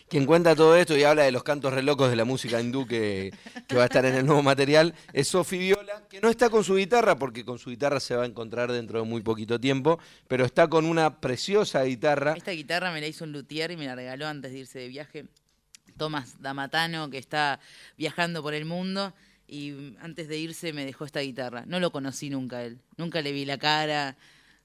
Quien 0.07 0.25
cuenta 0.25 0.55
todo 0.55 0.75
esto 0.75 0.97
y 0.97 1.03
habla 1.03 1.23
de 1.23 1.31
los 1.31 1.43
cantos 1.43 1.73
re 1.73 1.83
locos 1.83 2.09
de 2.09 2.17
la 2.17 2.25
música 2.25 2.59
hindú 2.59 2.85
que, 2.85 3.31
que 3.67 3.75
va 3.75 3.83
a 3.83 3.85
estar 3.85 4.05
en 4.05 4.15
el 4.15 4.25
nuevo 4.25 4.43
material 4.43 4.93
es 5.13 5.29
Sofi 5.29 5.57
Viola, 5.57 6.03
que 6.09 6.19
no 6.19 6.29
está 6.29 6.49
con 6.49 6.63
su 6.65 6.75
guitarra, 6.75 7.17
porque 7.17 7.45
con 7.45 7.59
su 7.59 7.69
guitarra 7.69 7.99
se 8.01 8.15
va 8.15 8.23
a 8.23 8.25
encontrar 8.25 8.71
dentro 8.71 8.99
de 8.99 9.05
muy 9.05 9.21
poquito 9.21 9.59
tiempo, 9.59 9.99
pero 10.27 10.43
está 10.43 10.67
con 10.67 10.85
una 10.85 11.21
preciosa 11.21 11.83
guitarra. 11.83 12.33
Esta 12.35 12.51
guitarra 12.51 12.91
me 12.91 12.99
la 12.99 13.07
hizo 13.07 13.23
un 13.23 13.31
luthier 13.31 13.71
y 13.71 13.77
me 13.77 13.85
la 13.85 13.95
regaló 13.95 14.27
antes 14.27 14.51
de 14.51 14.59
irse 14.59 14.79
de 14.79 14.87
viaje. 14.89 15.25
Tomás 15.97 16.41
Damatano, 16.41 17.09
que 17.09 17.17
está 17.17 17.59
viajando 17.97 18.41
por 18.41 18.53
el 18.53 18.65
mundo 18.65 19.13
y 19.47 19.95
antes 20.01 20.27
de 20.27 20.37
irse 20.37 20.73
me 20.73 20.85
dejó 20.85 21.05
esta 21.05 21.19
guitarra. 21.19 21.63
No 21.67 21.79
lo 21.79 21.91
conocí 21.91 22.29
nunca 22.29 22.63
él, 22.63 22.79
nunca 22.97 23.21
le 23.21 23.31
vi 23.31 23.45
la 23.45 23.57
cara. 23.57 24.17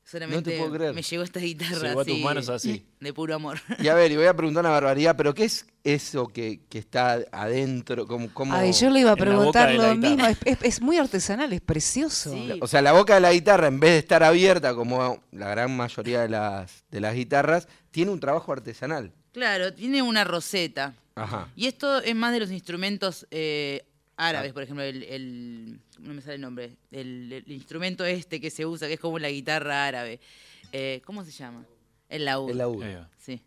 Solamente 0.08 0.56
puedo 0.56 0.72
creer. 0.72 0.94
me 0.94 1.02
llegó 1.02 1.24
esta 1.24 1.40
guitarra 1.40 1.88
Llegó 1.88 2.00
a 2.00 2.04
tus 2.04 2.12
así, 2.14 2.22
manos 2.22 2.48
así. 2.48 2.86
de 3.00 3.12
puro 3.12 3.34
amor. 3.34 3.58
Y 3.80 3.88
a 3.88 3.94
ver, 3.94 4.12
y 4.12 4.16
voy 4.16 4.26
a 4.26 4.34
preguntar 4.34 4.60
una 4.62 4.70
barbaridad, 4.70 5.16
pero 5.16 5.34
¿qué 5.34 5.44
es 5.44 5.66
eso 5.82 6.28
que, 6.28 6.60
que 6.68 6.78
está 6.78 7.24
adentro? 7.32 8.06
¿Cómo, 8.06 8.28
cómo- 8.32 8.54
Ay, 8.54 8.72
yo 8.72 8.88
le 8.90 9.00
iba 9.00 9.10
a 9.10 9.16
preguntar 9.16 9.74
lo 9.74 9.94
mismo. 9.96 10.24
Es, 10.26 10.38
es- 10.44 10.58
es 10.62 10.80
muy 10.80 10.96
artesanal, 10.96 11.52
es 11.52 11.60
precioso. 11.60 12.32
Sí. 12.32 12.58
O 12.62 12.68
sea, 12.68 12.82
la 12.82 12.92
boca 12.92 13.14
de 13.14 13.20
la 13.20 13.32
guitarra, 13.32 13.66
en 13.66 13.80
vez 13.80 13.90
de 13.90 13.98
estar 13.98 14.22
abierta 14.22 14.74
como 14.76 15.22
la 15.32 15.48
gran 15.48 15.76
mayoría 15.76 16.20
de 16.22 16.28
las, 16.28 16.84
de 16.90 17.00
las 17.00 17.14
guitarras, 17.14 17.66
tiene 17.90 18.12
un 18.12 18.20
trabajo 18.20 18.52
artesanal. 18.52 19.12
Claro, 19.32 19.74
tiene 19.74 20.02
una 20.02 20.22
roseta. 20.22 20.94
Ajá. 21.16 21.48
Y 21.56 21.66
esto 21.66 21.98
es 22.02 22.14
más 22.14 22.32
de 22.32 22.40
los 22.40 22.50
instrumentos 22.50 23.26
eh. 23.30 23.85
Árabes, 24.16 24.52
por 24.52 24.62
ejemplo, 24.62 24.82
el, 24.84 25.02
el- 25.04 25.80
no 25.98 26.14
me 26.14 26.20
sale 26.22 26.34
el 26.36 26.40
nombre, 26.40 26.76
el, 26.90 27.32
el 27.32 27.52
instrumento 27.52 28.04
este 28.04 28.40
que 28.40 28.50
se 28.50 28.66
usa, 28.66 28.86
que 28.88 28.94
es 28.94 29.00
como 29.00 29.18
la 29.18 29.30
guitarra 29.30 29.86
árabe. 29.86 30.20
Eh, 30.72 31.00
¿Cómo 31.04 31.24
se 31.24 31.30
llama? 31.30 31.64
El 32.08 32.24
laúd. 32.24 32.50
El 32.50 32.58
laúd. 32.58 32.84
Sí, 33.18 33.40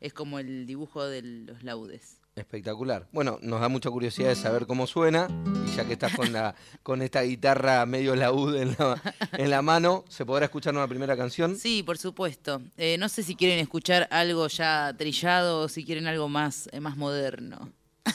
es 0.00 0.12
como 0.12 0.38
el 0.38 0.66
dibujo 0.66 1.04
de 1.06 1.22
los 1.22 1.62
laudes. 1.62 2.16
Espectacular. 2.36 3.06
Bueno, 3.12 3.38
nos 3.42 3.60
da 3.60 3.68
mucha 3.68 3.90
curiosidad 3.90 4.28
de 4.30 4.36
saber 4.36 4.66
cómo 4.66 4.86
suena. 4.86 5.26
Y 5.66 5.76
ya 5.76 5.84
que 5.84 5.92
estás 5.94 6.14
con, 6.14 6.32
la, 6.32 6.54
con 6.82 7.02
esta 7.02 7.22
guitarra 7.22 7.84
medio 7.86 8.14
laúd 8.16 8.56
en 8.56 8.76
la, 8.78 9.02
en 9.32 9.50
la 9.50 9.60
mano, 9.62 10.04
¿se 10.08 10.24
podrá 10.24 10.46
escuchar 10.46 10.74
una 10.74 10.86
primera 10.88 11.16
canción? 11.16 11.56
Sí, 11.56 11.82
por 11.82 11.98
supuesto. 11.98 12.62
Eh, 12.78 12.96
no 12.98 13.08
sé 13.08 13.24
si 13.24 13.34
quieren 13.34 13.58
escuchar 13.58 14.08
algo 14.10 14.46
ya 14.48 14.94
trillado 14.96 15.62
o 15.62 15.68
si 15.68 15.84
quieren 15.84 16.06
algo 16.06 16.28
más, 16.28 16.68
eh, 16.72 16.80
más 16.80 16.96
moderno. 16.96 17.72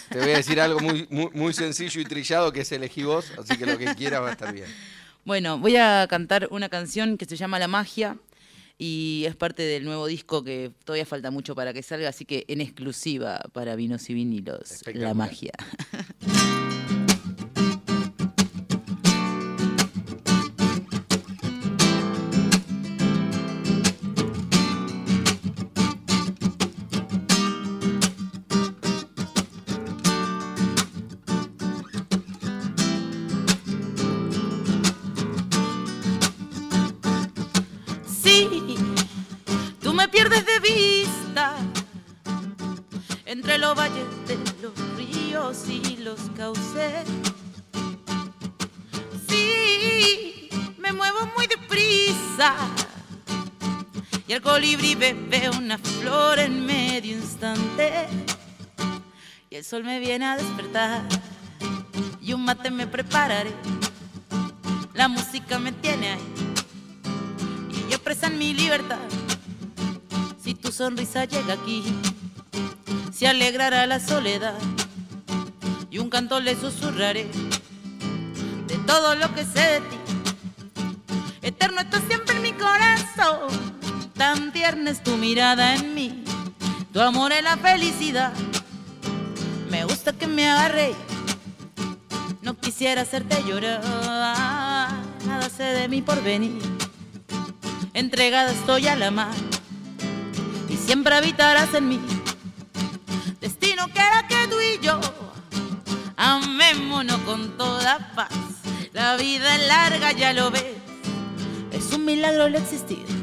Te 0.09 0.19
voy 0.19 0.31
a 0.31 0.37
decir 0.37 0.59
algo 0.59 0.79
muy, 0.79 1.07
muy, 1.09 1.29
muy 1.33 1.53
sencillo 1.53 2.01
y 2.01 2.05
trillado 2.05 2.51
que 2.51 2.61
es 2.61 2.71
elegí 2.71 3.03
vos, 3.03 3.31
así 3.37 3.57
que 3.57 3.65
lo 3.65 3.77
que 3.77 3.93
quieras 3.95 4.21
va 4.21 4.29
a 4.29 4.31
estar 4.31 4.53
bien. 4.53 4.67
Bueno, 5.23 5.57
voy 5.57 5.75
a 5.75 6.05
cantar 6.07 6.47
una 6.51 6.69
canción 6.69 7.17
que 7.17 7.25
se 7.25 7.35
llama 7.35 7.59
La 7.59 7.67
Magia 7.67 8.17
y 8.77 9.23
es 9.27 9.35
parte 9.35 9.63
del 9.63 9.85
nuevo 9.85 10.05
disco 10.07 10.43
que 10.43 10.71
todavía 10.83 11.05
falta 11.05 11.31
mucho 11.31 11.55
para 11.55 11.73
que 11.73 11.81
salga, 11.81 12.09
así 12.09 12.25
que 12.25 12.45
en 12.47 12.61
exclusiva 12.61 13.41
para 13.53 13.75
vinos 13.75 14.09
y 14.09 14.13
vinilos, 14.13 14.83
La. 14.93 15.13
Magia. 15.13 15.53
colibrí 54.65 54.95
bebe 54.95 55.47
una 55.51 55.77
flor 55.77 56.39
en 56.39 56.65
medio 56.65 57.15
instante 57.15 58.07
y 59.51 59.57
el 59.57 59.63
sol 59.63 59.83
me 59.83 59.99
viene 59.99 60.25
a 60.25 60.37
despertar 60.37 61.03
y 62.19 62.33
un 62.33 62.43
mate 62.43 62.71
me 62.71 62.87
prepararé. 62.87 63.53
La 64.95 65.07
música 65.07 65.59
me 65.59 65.71
tiene 65.71 66.13
ahí 66.13 66.33
y 67.69 67.91
yo 67.91 67.99
presa 67.99 68.25
en 68.25 68.39
mi 68.39 68.55
libertad. 68.55 68.97
Si 70.43 70.55
tu 70.55 70.71
sonrisa 70.71 71.25
llega 71.25 71.53
aquí, 71.53 71.83
se 73.13 73.27
alegrará 73.27 73.85
la 73.85 73.99
soledad 73.99 74.57
y 75.91 75.99
un 75.99 76.09
canto 76.09 76.39
le 76.39 76.59
susurraré 76.59 77.27
de 78.65 78.77
todo 78.87 79.13
lo 79.13 79.31
que 79.35 79.45
sé 79.45 79.59
de 79.59 79.81
ti. 79.81 79.97
Eterno 81.43 81.81
estás 81.81 82.01
siempre 82.07 82.35
en 82.35 82.41
mi 82.41 82.53
corazón, 82.53 83.64
tan 84.17 84.51
tierna 84.51 84.91
es 84.91 85.03
tu 85.03 85.17
mirada 85.17 85.75
en 85.75 85.93
mí, 85.93 86.23
tu 86.91 87.01
amor 87.01 87.31
es 87.31 87.43
la 87.43 87.57
felicidad. 87.57 88.33
Me 89.69 89.83
gusta 89.85 90.13
que 90.13 90.27
me 90.27 90.49
agarre, 90.49 90.93
no 92.41 92.57
quisiera 92.57 93.01
hacerte 93.01 93.43
llorar, 93.43 93.89
nada 95.25 95.49
sé 95.49 95.63
de 95.63 95.87
mi 95.87 96.01
porvenir 96.01 96.75
entregada 97.95 98.51
estoy 98.51 98.87
a 98.87 98.95
la 98.97 99.09
mar 99.09 99.33
y 100.67 100.75
siempre 100.75 101.15
habitarás 101.15 101.73
en 101.73 101.87
mí. 101.87 101.99
Destino 103.39 103.87
que 103.87 103.99
era 103.99 104.27
que 104.27 104.47
tú 104.49 104.57
y 104.59 104.85
yo 104.85 104.99
amémonos 106.17 107.17
con 107.21 107.57
toda 107.57 108.11
paz. 108.13 108.29
La 108.91 109.15
vida 109.15 109.55
es 109.55 109.67
larga, 109.67 110.11
ya 110.11 110.33
lo 110.33 110.51
ves, 110.51 110.75
es 111.71 111.93
un 111.93 112.05
milagro 112.05 112.45
el 112.47 112.55
existir. 112.55 113.14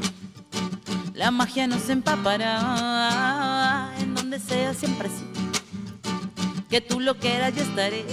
La 1.13 1.29
magia 1.29 1.67
nos 1.67 1.87
empapará 1.89 3.93
en 3.99 4.15
donde 4.15 4.39
sea 4.39 4.73
siempre 4.73 5.09
así. 5.09 5.23
Que 6.69 6.81
tú 6.81 6.99
lo 6.99 7.19
quieras, 7.19 7.53
yo 7.55 7.61
estaré. 7.61 8.03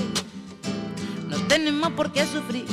No 1.28 1.38
tenemos 1.48 1.92
por 1.92 2.12
qué 2.12 2.26
sufrir. 2.26 2.66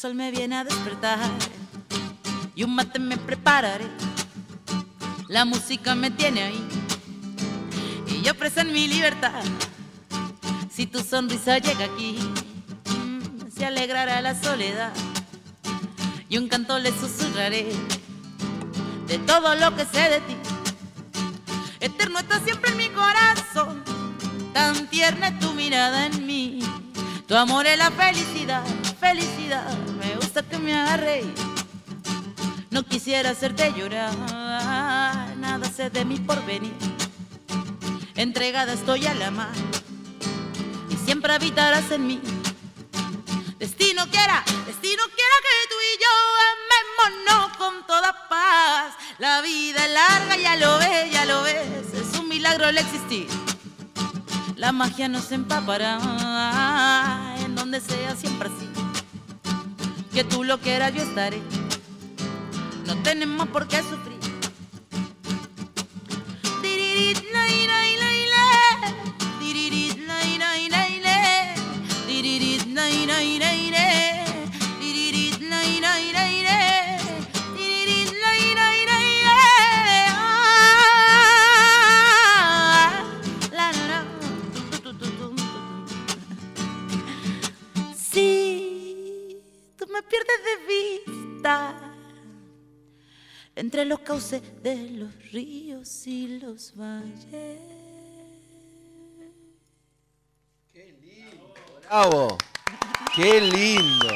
Sol 0.00 0.14
me 0.14 0.30
viene 0.30 0.56
a 0.56 0.64
despertar 0.64 1.18
y 2.54 2.64
un 2.64 2.74
mate 2.74 2.98
me 2.98 3.18
prepararé. 3.18 3.84
La 5.28 5.44
música 5.44 5.94
me 5.94 6.10
tiene 6.10 6.42
ahí 6.42 6.68
y 8.06 8.22
yo 8.22 8.34
presa 8.34 8.62
en 8.62 8.72
mi 8.72 8.88
libertad. 8.88 9.42
Si 10.70 10.86
tu 10.86 11.00
sonrisa 11.00 11.58
llega 11.58 11.84
aquí, 11.84 12.18
mm, 12.86 13.50
se 13.54 13.66
alegrará 13.66 14.22
la 14.22 14.34
soledad. 14.40 14.90
Y 16.30 16.38
un 16.38 16.48
canto 16.48 16.78
le 16.78 16.92
susurraré 16.98 17.70
de 19.06 19.18
todo 19.18 19.54
lo 19.54 19.76
que 19.76 19.84
sé 19.84 20.08
de 20.08 20.20
ti. 20.20 20.36
Eterno 21.78 22.20
está 22.20 22.40
siempre 22.40 22.70
en 22.70 22.78
mi 22.78 22.88
corazón, 22.88 23.84
tan 24.54 24.86
tierna 24.86 25.28
es 25.28 25.38
tu 25.40 25.52
mirada 25.52 26.06
en 26.06 26.26
mí. 26.26 26.60
Tu 27.28 27.36
amor 27.36 27.66
es 27.66 27.76
la 27.76 27.90
felicidad, 27.90 28.64
felicidad. 28.98 29.59
Me. 30.60 30.80
No 32.70 32.82
quisiera 32.84 33.30
hacerte 33.30 33.72
llorar, 33.72 34.14
nada 35.36 35.70
sé 35.70 35.90
de 35.90 36.04
mi 36.04 36.18
porvenir. 36.18 36.76
Entregada 38.14 38.74
estoy 38.74 39.06
a 39.06 39.14
la 39.14 39.30
mar 39.30 39.52
y 40.90 40.96
siempre 40.96 41.32
habitarás 41.32 41.90
en 41.90 42.06
mí. 42.06 42.20
Destino 43.58 44.06
quiera, 44.10 44.44
destino 44.66 45.02
quiera 45.16 45.36
que 45.46 45.68
tú 45.68 45.76
y 45.88 45.98
yo 46.04 46.12
amémonos 47.06 47.56
con 47.56 47.86
toda 47.86 48.28
paz. 48.28 48.94
La 49.18 49.40
vida 49.40 49.86
es 49.86 49.92
larga, 49.92 50.36
ya 50.36 50.56
lo 50.56 50.78
ves, 50.78 51.10
ya 51.10 51.24
lo 51.24 51.42
ves, 51.42 51.66
es 51.94 52.18
un 52.18 52.28
milagro 52.28 52.68
el 52.68 52.78
existir. 52.78 53.26
La 54.56 54.72
magia 54.72 55.08
nos 55.08 55.32
empapará 55.32 55.98
en 57.38 57.54
donde 57.54 57.80
sea 57.80 58.14
siempre 58.14 58.48
así. 58.48 58.69
Que 60.12 60.24
tú 60.24 60.44
lo 60.44 60.58
quieras, 60.58 60.92
yo 60.94 61.02
estaré. 61.02 61.40
No 62.86 62.96
tenemos 63.02 63.48
por 63.48 63.68
qué 63.68 63.78
sufrir. 63.78 64.20
Entre 93.60 93.84
los 93.84 94.00
cauces 94.00 94.40
de 94.62 94.88
los 94.88 95.32
ríos 95.32 96.06
y 96.06 96.38
los 96.38 96.74
valles. 96.74 97.60
¡Bravo! 101.86 102.38
¡Qué 103.14 103.38
lindo! 103.38 104.08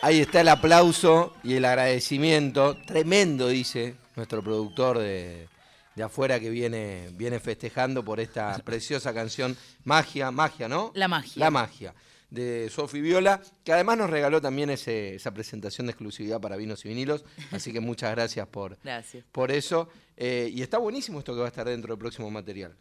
Ahí 0.00 0.20
está 0.20 0.40
el 0.40 0.48
aplauso 0.48 1.34
y 1.42 1.54
el 1.54 1.66
agradecimiento. 1.66 2.74
Tremendo, 2.86 3.48
dice 3.48 3.96
nuestro 4.14 4.42
productor 4.42 4.98
de, 4.98 5.46
de 5.94 6.02
afuera 6.02 6.40
que 6.40 6.48
viene, 6.48 7.10
viene 7.12 7.38
festejando 7.38 8.02
por 8.02 8.18
esta 8.18 8.56
preciosa 8.60 9.12
canción 9.12 9.54
Magia, 9.84 10.30
Magia, 10.30 10.68
¿no? 10.68 10.90
La 10.94 11.06
magia. 11.06 11.32
La 11.36 11.50
Magia, 11.50 11.94
de 12.30 12.68
Sofi 12.70 13.00
Viola, 13.00 13.40
que 13.64 13.72
además 13.72 13.98
nos 13.98 14.10
regaló 14.10 14.40
también 14.40 14.70
ese- 14.70 15.14
esa 15.14 15.32
presentación 15.32 15.86
de 15.86 15.92
exclusividad 15.92 16.40
para 16.40 16.56
vinos 16.56 16.84
y 16.84 16.88
vinilos. 16.88 17.24
Así 17.52 17.72
que 17.72 17.80
muchas 17.80 18.10
gracias 18.12 18.46
por, 18.48 18.78
Gracias. 18.82 19.24
por 19.32 19.50
eso. 19.52 19.88
Eh, 20.16 20.50
y 20.52 20.62
está 20.62 20.78
buenísimo 20.78 21.18
esto 21.20 21.32
que 21.34 21.40
va 21.40 21.46
a 21.46 21.48
estar 21.48 21.66
dentro 21.68 21.92
del 21.94 21.98
próximo 21.98 22.30
material. 22.30 22.74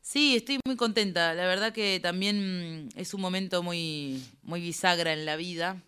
Sí, 0.00 0.36
estoy 0.36 0.60
muy 0.64 0.76
contenta. 0.76 1.34
La 1.34 1.46
verdad 1.46 1.72
que 1.72 1.98
también 2.00 2.86
mm, 2.86 2.88
es 2.96 3.12
un 3.12 3.20
momento 3.20 3.62
muy, 3.62 4.22
muy 4.42 4.60
bisagra 4.60 5.12
en 5.12 5.26
la 5.26 5.36
vida, 5.36 5.82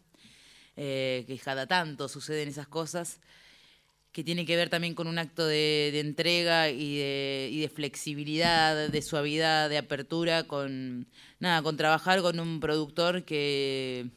eh, 0.76 1.24
que 1.26 1.38
cada 1.38 1.66
tanto 1.66 2.08
suceden 2.08 2.48
esas 2.48 2.68
cosas, 2.68 3.20
que 4.18 4.24
tiene 4.24 4.44
que 4.44 4.56
ver 4.56 4.68
también 4.68 4.96
con 4.96 5.06
un 5.06 5.16
acto 5.16 5.46
de, 5.46 5.96
entrega 6.00 6.70
y 6.70 6.96
de, 6.96 7.70
flexibilidad, 7.72 8.88
de 8.88 9.00
suavidad, 9.00 9.70
de 9.70 9.78
apertura, 9.78 10.42
con 10.42 11.06
nada, 11.38 11.62
con 11.62 11.76
trabajar 11.76 12.20
con 12.20 12.40
un 12.40 12.58
productor 12.58 13.24
que, 13.24 14.08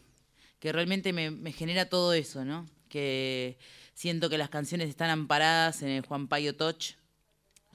que 0.59 0.71
realmente 0.71 1.13
me, 1.13 1.51
genera 1.51 1.85
todo 1.85 2.13
eso, 2.13 2.43
¿no? 2.43 2.65
Que 2.89 3.59
siento 3.93 4.27
que 4.27 4.39
las 4.39 4.49
canciones 4.49 4.89
están 4.89 5.11
amparadas 5.11 5.83
en 5.83 5.89
el 5.89 6.03
Juan 6.03 6.27
Payo 6.27 6.55
Touch, 6.55 6.93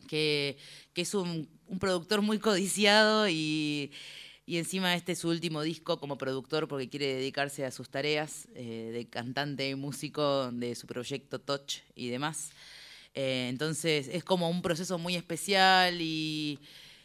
que, 0.08 0.58
que 0.94 1.02
es 1.02 1.14
un, 1.14 1.48
un 1.68 1.78
productor 1.78 2.22
muy 2.22 2.40
codiciado 2.40 3.28
y, 3.28 3.92
y 4.46 4.58
encima 4.58 4.94
este 4.94 5.12
es 5.12 5.18
su 5.18 5.28
último 5.28 5.62
disco 5.62 5.98
como 5.98 6.16
productor 6.16 6.68
porque 6.68 6.88
quiere 6.88 7.14
dedicarse 7.16 7.64
a 7.64 7.70
sus 7.72 7.88
tareas 7.88 8.46
eh, 8.54 8.90
de 8.92 9.06
cantante 9.08 9.68
y 9.68 9.74
músico 9.74 10.50
de 10.52 10.74
su 10.76 10.86
proyecto 10.86 11.40
Touch 11.40 11.78
y 11.96 12.08
demás. 12.08 12.50
Eh, 13.14 13.48
entonces 13.50 14.08
es 14.12 14.22
como 14.22 14.48
un 14.48 14.62
proceso 14.62 14.98
muy 14.98 15.16
especial 15.16 16.00
y, 16.00 16.60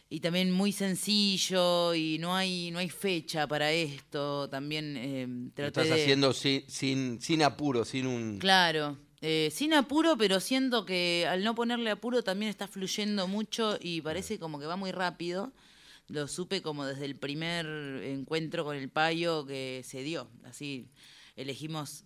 y 0.09 0.19
también 0.19 0.51
muy 0.51 0.71
sencillo 0.71 1.95
y 1.95 2.17
no 2.19 2.35
hay, 2.35 2.69
no 2.71 2.79
hay 2.79 2.89
fecha 2.89 3.47
para 3.47 3.71
esto. 3.71 4.47
También 4.49 4.95
eh, 4.97 5.27
Lo 5.55 5.67
estás 5.67 5.87
de- 5.87 5.93
haciendo 5.93 6.33
sin, 6.33 6.69
sin, 6.69 7.21
sin 7.21 7.41
apuro, 7.43 7.85
sin 7.85 8.05
un... 8.05 8.37
Claro, 8.39 8.97
eh, 9.21 9.49
sin 9.51 9.73
apuro, 9.73 10.17
pero 10.17 10.39
siento 10.39 10.85
que 10.85 11.25
al 11.29 11.43
no 11.43 11.55
ponerle 11.55 11.89
apuro 11.91 12.23
también 12.23 12.49
está 12.49 12.67
fluyendo 12.67 13.27
mucho 13.27 13.77
y 13.81 14.01
parece 14.01 14.37
como 14.37 14.59
que 14.59 14.65
va 14.67 14.75
muy 14.75 14.91
rápido. 14.91 15.51
Lo 16.11 16.27
supe 16.27 16.61
como 16.61 16.85
desde 16.85 17.05
el 17.05 17.15
primer 17.15 17.65
encuentro 18.03 18.63
con 18.65 18.75
el 18.75 18.89
payo 18.89 19.45
que 19.45 19.81
se 19.85 20.03
dio. 20.03 20.29
Así 20.43 20.89
elegimos, 21.35 22.03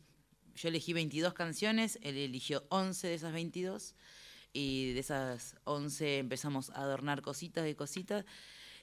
yo 0.55 0.69
elegí 0.69 0.93
22 0.93 1.33
canciones, 1.33 1.97
él 2.03 2.17
eligió 2.17 2.63
11 2.69 3.07
de 3.07 3.13
esas 3.15 3.33
22 3.33 3.95
y 4.53 4.93
de 4.93 4.99
esas 4.99 5.55
11 5.63 6.19
empezamos 6.19 6.69
a 6.69 6.81
adornar 6.83 7.21
cositas 7.21 7.67
y 7.67 7.73
cositas. 7.75 8.25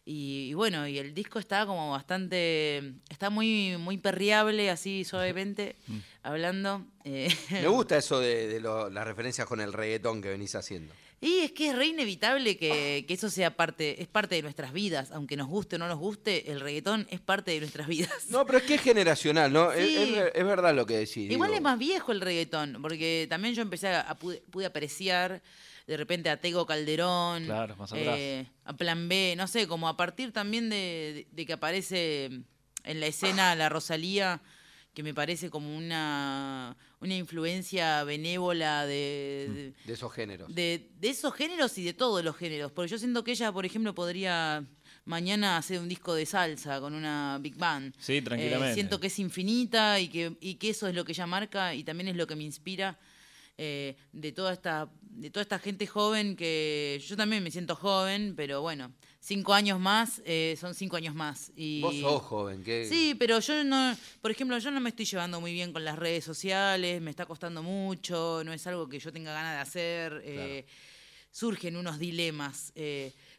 Y, 0.05 0.49
y 0.51 0.55
bueno, 0.55 0.89
y 0.89 0.99
el 0.99 1.15
disco 1.15 1.39
está 1.39 1.65
como 1.65 1.93
bastante, 1.93 2.95
está 3.09 3.31
muy, 3.31 3.77
muy 3.79 3.99
perreable, 3.99 4.69
así 4.69 5.05
suavemente, 5.05 5.77
hablando. 6.25 6.85
eh, 7.05 7.29
Me 7.53 7.69
gusta 7.69 7.97
eso 7.99 8.19
de, 8.19 8.49
de 8.49 8.59
lo- 8.61 8.91
las 8.91 9.07
referencias 9.07 9.47
con 9.47 9.61
el 9.61 9.73
reggaetón 9.73 10.21
que 10.21 10.31
venís 10.31 10.57
haciendo. 10.57 10.93
Y 11.23 11.39
es 11.39 11.53
que 11.53 11.69
es 11.71 11.77
re 11.77 11.87
inevitable 11.87 12.57
que, 12.59 13.05
que 13.07 13.15
eso 13.15 13.31
sea 13.31 13.57
parte, 13.57 14.03
es 14.03 14.09
parte 14.09 14.35
de 14.35 14.43
nuestras 14.43 14.73
vidas, 14.73 15.13
aunque 15.13 15.37
nos 15.37 15.47
guste 15.47 15.77
o 15.77 15.79
no 15.79 15.87
nos 15.87 15.99
guste, 16.01 16.51
el 16.51 16.59
reggaetón 16.61 17.07
es 17.11 17.21
parte 17.21 17.53
de 17.53 17.61
nuestras 17.61 17.87
vidas. 17.87 18.27
No, 18.29 18.45
pero 18.45 18.59
es 18.59 18.65
que 18.65 18.75
es 18.75 18.81
generacional, 18.83 19.53
¿no? 19.53 19.71
Es, 19.71 19.87
Sí. 19.89 19.97
es 19.97 20.11
ver- 20.13 20.33
es 20.35 20.45
verdad 20.45 20.75
lo 20.75 20.85
que 20.85 20.97
decís. 20.99 21.31
Igual 21.31 21.51
digo. 21.51 21.57
es 21.59 21.63
más 21.63 21.79
viejo 21.79 22.11
el 22.11 22.21
reggaetón, 22.21 22.79
porque 22.83 23.27
también 23.31 23.55
yo 23.55 23.63
empecé 23.63 23.87
a, 23.89 24.01
a 24.01 24.19
pude, 24.19 24.43
pude 24.51 24.67
apreciar 24.67 25.41
de 25.87 25.97
repente 25.97 26.29
a 26.29 26.41
Tego 26.41 26.67
Calderón, 26.67 27.45
Claro, 27.45 27.77
más 27.77 27.93
atrás. 27.93 28.17
eh, 28.19 28.47
a 28.65 28.73
Plan 28.77 29.09
B, 29.09 29.35
no 29.37 29.47
sé, 29.47 29.69
como 29.69 29.89
a 29.89 29.97
partir 29.97 30.33
también 30.33 30.71
de, 30.71 30.77
de- 30.77 31.27
de 31.31 31.47
que 31.47 31.53
aparece 31.53 32.27
en 32.85 32.99
la 33.01 33.07
escena 33.07 33.55
la 33.55 33.69
Rosalía, 33.69 34.41
que 34.95 35.03
me 35.03 35.15
parece 35.15 35.49
como 35.51 35.75
una, 35.77 36.77
una 37.01 37.15
influencia 37.17 38.05
benévola 38.05 38.85
de- 38.87 39.49
de, 39.55 39.73
De 39.87 39.93
esos 39.95 40.13
géneros. 40.13 40.55
de, 40.55 40.91
de 41.01 41.09
esos 41.09 41.33
géneros 41.35 41.77
y 41.79 41.85
de 41.85 41.95
todos 41.95 42.23
los 42.23 42.37
géneros. 42.37 42.73
Porque 42.73 42.91
yo 42.91 42.99
siento 42.99 43.25
que 43.25 43.31
ella, 43.33 43.51
por 43.53 43.65
ejemplo, 43.65 43.95
podría 43.95 44.65
mañana 45.05 45.57
hacer 45.57 45.81
un 45.81 45.89
disco 45.89 46.15
de 46.15 46.27
salsa 46.27 46.79
con 46.81 46.95
una 46.95 47.39
big 47.41 47.57
band. 47.57 47.95
Sí, 47.99 48.21
tranquilamente. 48.21 48.73
Eh, 48.73 48.75
siento 48.75 49.01
que 49.01 49.07
es 49.07 49.19
infinita 49.19 49.99
y 49.99 50.09
que, 50.09 50.37
y 50.41 50.55
que 50.57 50.71
eso 50.71 50.87
es 50.87 50.95
lo 50.95 51.05
que 51.05 51.13
ella 51.13 51.27
marca 51.27 51.75
y 51.75 51.83
también 51.85 52.09
es 52.09 52.17
lo 52.17 52.27
que 52.27 52.37
me 52.37 52.45
inspira 52.45 52.99
eh, 53.65 53.95
de 54.13 54.33
toda 54.33 54.53
esta 54.53 54.91
de 55.03 55.31
toda 55.31 55.43
esta 55.43 55.61
gente 55.61 55.87
joven 55.87 56.35
que 56.35 57.01
yo 57.07 57.17
también 57.17 57.45
me 57.45 57.51
siento 57.53 57.77
joven, 57.77 58.35
pero 58.35 58.61
bueno, 58.61 58.91
cinco 59.21 59.55
años 59.55 59.79
más 59.79 60.21
eh, 60.25 60.57
son 60.59 60.75
cinco 60.75 60.97
años 60.97 61.15
más. 61.15 61.53
Y, 61.55 61.81
Vos 61.81 61.95
sos 61.95 62.23
joven, 62.23 62.65
que 62.65 62.89
Sí, 62.89 63.15
pero 63.17 63.39
yo 63.39 63.63
no, 63.63 63.97
por 64.21 64.33
ejemplo, 64.33 64.59
yo 64.59 64.73
no 64.73 64.81
me 64.81 64.89
estoy 64.89 65.05
llevando 65.05 65.41
muy 65.41 65.53
bien 65.53 65.73
con 65.73 65.85
las 65.85 65.97
redes 65.97 66.25
sociales, 66.25 67.01
me 67.01 67.11
está 67.11 67.25
costando 67.25 67.63
mucho, 67.63 68.43
no 68.45 68.53
es 68.53 68.67
algo 68.67 68.89
que 68.89 68.99
yo 68.99 69.13
tenga 69.13 69.33
ganas 69.33 69.55
de 69.55 69.61
hacer. 69.61 70.23
eh, 70.25 70.67
surgen 71.31 71.77
unos 71.77 72.01
dilemas, 72.01 72.73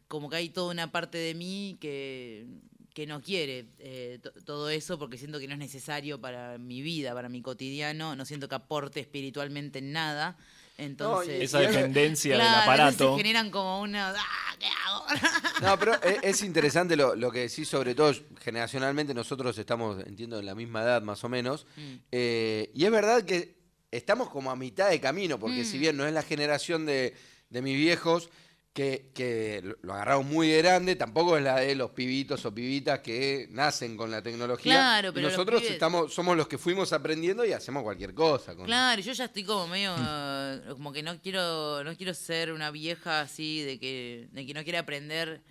como 0.07 0.29
que 0.29 0.37
hay 0.37 0.49
toda 0.49 0.71
una 0.71 0.89
parte 0.91 1.17
de 1.17 1.33
mí 1.33 1.77
que, 1.81 2.47
que 2.93 3.07
no 3.07 3.21
quiere 3.21 3.65
eh, 3.79 4.19
to- 4.21 4.31
todo 4.45 4.69
eso 4.69 4.99
porque 4.99 5.17
siento 5.17 5.39
que 5.39 5.47
no 5.47 5.53
es 5.53 5.59
necesario 5.59 6.21
para 6.21 6.57
mi 6.57 6.81
vida, 6.81 7.13
para 7.13 7.27
mi 7.29 7.41
cotidiano, 7.41 8.15
no 8.15 8.25
siento 8.25 8.47
que 8.47 8.55
aporte 8.55 8.99
espiritualmente 8.99 9.79
en 9.79 9.91
nada. 9.91 10.37
Entonces, 10.77 11.41
Esa 11.41 11.59
dependencia 11.61 12.31
del 12.33 12.41
Claro, 12.41 12.61
aparato. 12.63 13.11
se 13.15 13.23
generan 13.23 13.49
como 13.51 13.81
una... 13.81 14.09
"Ah, 14.11 14.55
¿Qué 14.59 14.65
hago? 14.67 15.05
No, 15.61 15.79
pero 15.79 15.93
es, 16.03 16.17
es 16.23 16.41
interesante 16.43 16.95
lo, 16.95 17.15
lo 17.15 17.31
que 17.31 17.39
decís, 17.39 17.67
sobre 17.67 17.95
todo 17.95 18.13
generacionalmente 18.41 19.13
nosotros 19.13 19.57
estamos, 19.57 20.03
entiendo, 20.05 20.39
en 20.39 20.45
la 20.45 20.55
misma 20.55 20.81
edad 20.83 21.01
más 21.01 21.23
o 21.23 21.29
menos. 21.29 21.65
Mm. 21.75 21.95
Eh, 22.11 22.71
y 22.73 22.85
es 22.85 22.91
verdad 22.91 23.23
que 23.23 23.55
estamos 23.91 24.29
como 24.29 24.51
a 24.51 24.55
mitad 24.55 24.89
de 24.89 24.99
camino, 24.99 25.39
porque 25.39 25.61
Mm. 25.61 25.65
si 25.65 25.77
bien 25.77 25.97
no 25.97 26.05
es 26.05 26.13
la 26.13 26.23
generación 26.23 26.85
de, 26.85 27.15
de 27.49 27.61
mis 27.61 27.77
viejos 27.77 28.29
que, 28.73 29.11
que 29.13 29.61
lo- 29.83 29.93
agarraron 29.93 30.27
muy 30.27 30.47
de 30.47 30.57
grande, 30.63 30.95
tampoco 30.95 31.37
es 31.37 31.43
la 31.43 31.57
de 31.59 31.75
los 31.75 31.91
pibitos 31.91 32.43
o 32.45 32.53
pibitas 32.53 32.99
que 33.01 33.47
nacen 33.51 33.95
con 33.95 34.09
la 34.09 34.21
tecnología. 34.23 34.73
Claro, 34.73 35.13
pero 35.13 35.29
nosotros 35.29 35.61
pibes- 35.61 35.71
estamos, 35.73 36.11
somos 36.13 36.35
los 36.35 36.47
que 36.47 36.57
fuimos 36.57 36.91
aprendiendo 36.91 37.45
y 37.45 37.53
hacemos 37.53 37.83
cualquier 37.83 38.13
cosa. 38.15 38.55
con- 38.55 38.65
Claro, 38.65 38.99
yo 39.01 39.13
ya 39.13 39.25
estoy 39.25 39.43
como 39.43 39.67
medio 39.67 39.93
eh, 39.99 40.61
como 40.71 40.91
que 40.91 41.03
no 41.03 41.21
quiero 41.21 41.83
no 41.83 41.95
quiero 41.95 42.13
ser 42.15 42.51
una 42.51 42.71
vieja 42.71 43.21
así 43.21 43.61
de 43.61 43.79
que 43.79 44.27
de 44.31 44.45
que 44.47 44.53
no 44.55 44.63
quiere 44.63 44.79
aprender 44.79 45.41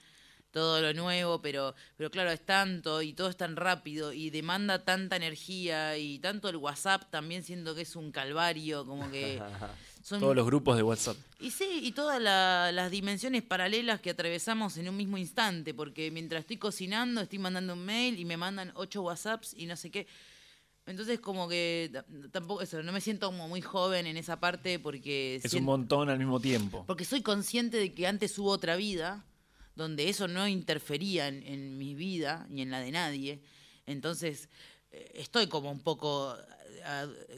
todo 0.51 0.81
lo 0.83 0.93
nuevo, 0.93 1.41
pero 1.41 1.75
pero 1.97 2.11
claro, 2.11 2.31
es 2.33 2.45
tanto 2.45 3.01
y 3.03 3.13
todo 3.15 3.29
es 3.31 3.37
tan 3.37 3.55
rápido 3.57 4.13
y 4.13 4.31
demanda 4.31 4.85
tanta 4.85 5.15
energía 5.17 5.97
y 5.97 6.19
tanto 6.19 6.49
el 6.49 6.57
WhatsApp 6.57 7.05
también 7.11 7.43
siento 7.45 7.75
que 7.75 7.83
es 7.83 7.95
un 7.97 8.11
calvario, 8.13 8.85
como 8.85 9.11
que 9.13 9.41
son 10.03 10.21
Todos 10.21 10.35
los 10.37 10.45
grupos 10.47 10.77
de 10.77 10.83
WhatsApp. 10.83 11.17
y 11.41 11.51
sí, 11.51 11.81
y 11.83 11.93
todas 11.93 12.21
la- 12.21 12.71
las 12.73 12.91
dimensiones 12.91 13.43
paralelas 13.43 14.01
que 14.01 14.11
atravesamos 14.11 14.77
en 14.77 14.89
un 14.89 14.97
mismo 14.97 15.17
instante, 15.17 15.75
porque 15.75 16.11
mientras 16.11 16.41
estoy 16.41 16.57
cocinando, 16.59 17.21
estoy 17.21 17.39
mandando 17.39 17.73
un 17.75 17.85
mail 17.85 18.19
y 18.19 18.25
me 18.25 18.37
mandan 18.37 18.73
ocho 18.75 19.03
WhatsApps 19.03 19.55
y 19.57 19.67
no 19.67 19.77
sé 19.77 19.91
qué. 19.91 20.07
Entonces 20.87 21.21
como 21.21 21.49
que 21.49 21.93
tampoco 22.33 22.63
eso, 22.63 22.83
no 22.83 22.91
me 22.91 23.01
siento 23.01 23.27
como 23.27 23.47
muy 23.49 23.61
joven 23.63 24.07
en 24.09 24.17
esa 24.17 24.41
parte 24.41 24.81
porque 24.81 25.37
Es 25.43 25.55
un 25.55 25.63
montón 25.63 26.11
al 26.11 26.19
mismo 26.19 26.41
tiempo. 26.41 26.85
porque 26.89 27.05
soy 27.05 27.23
consciente 27.23 27.77
de 27.77 27.95
que 27.95 28.09
antes 28.09 28.37
hubo 28.39 28.51
otra 28.51 28.75
vida 28.75 29.25
donde 29.77 30.09
eso 30.09 30.27
no 30.27 30.49
interfería 30.49 31.29
en, 31.29 31.45
en 31.47 31.79
mi 31.79 31.95
vida 31.95 32.47
ni 32.51 32.63
en 32.63 32.71
la 32.73 32.81
de 32.81 32.91
nadie. 32.91 33.41
Entonces 33.87 34.49
estoy 35.15 35.47
como 35.49 35.71
un 35.71 35.81
poco 35.81 36.37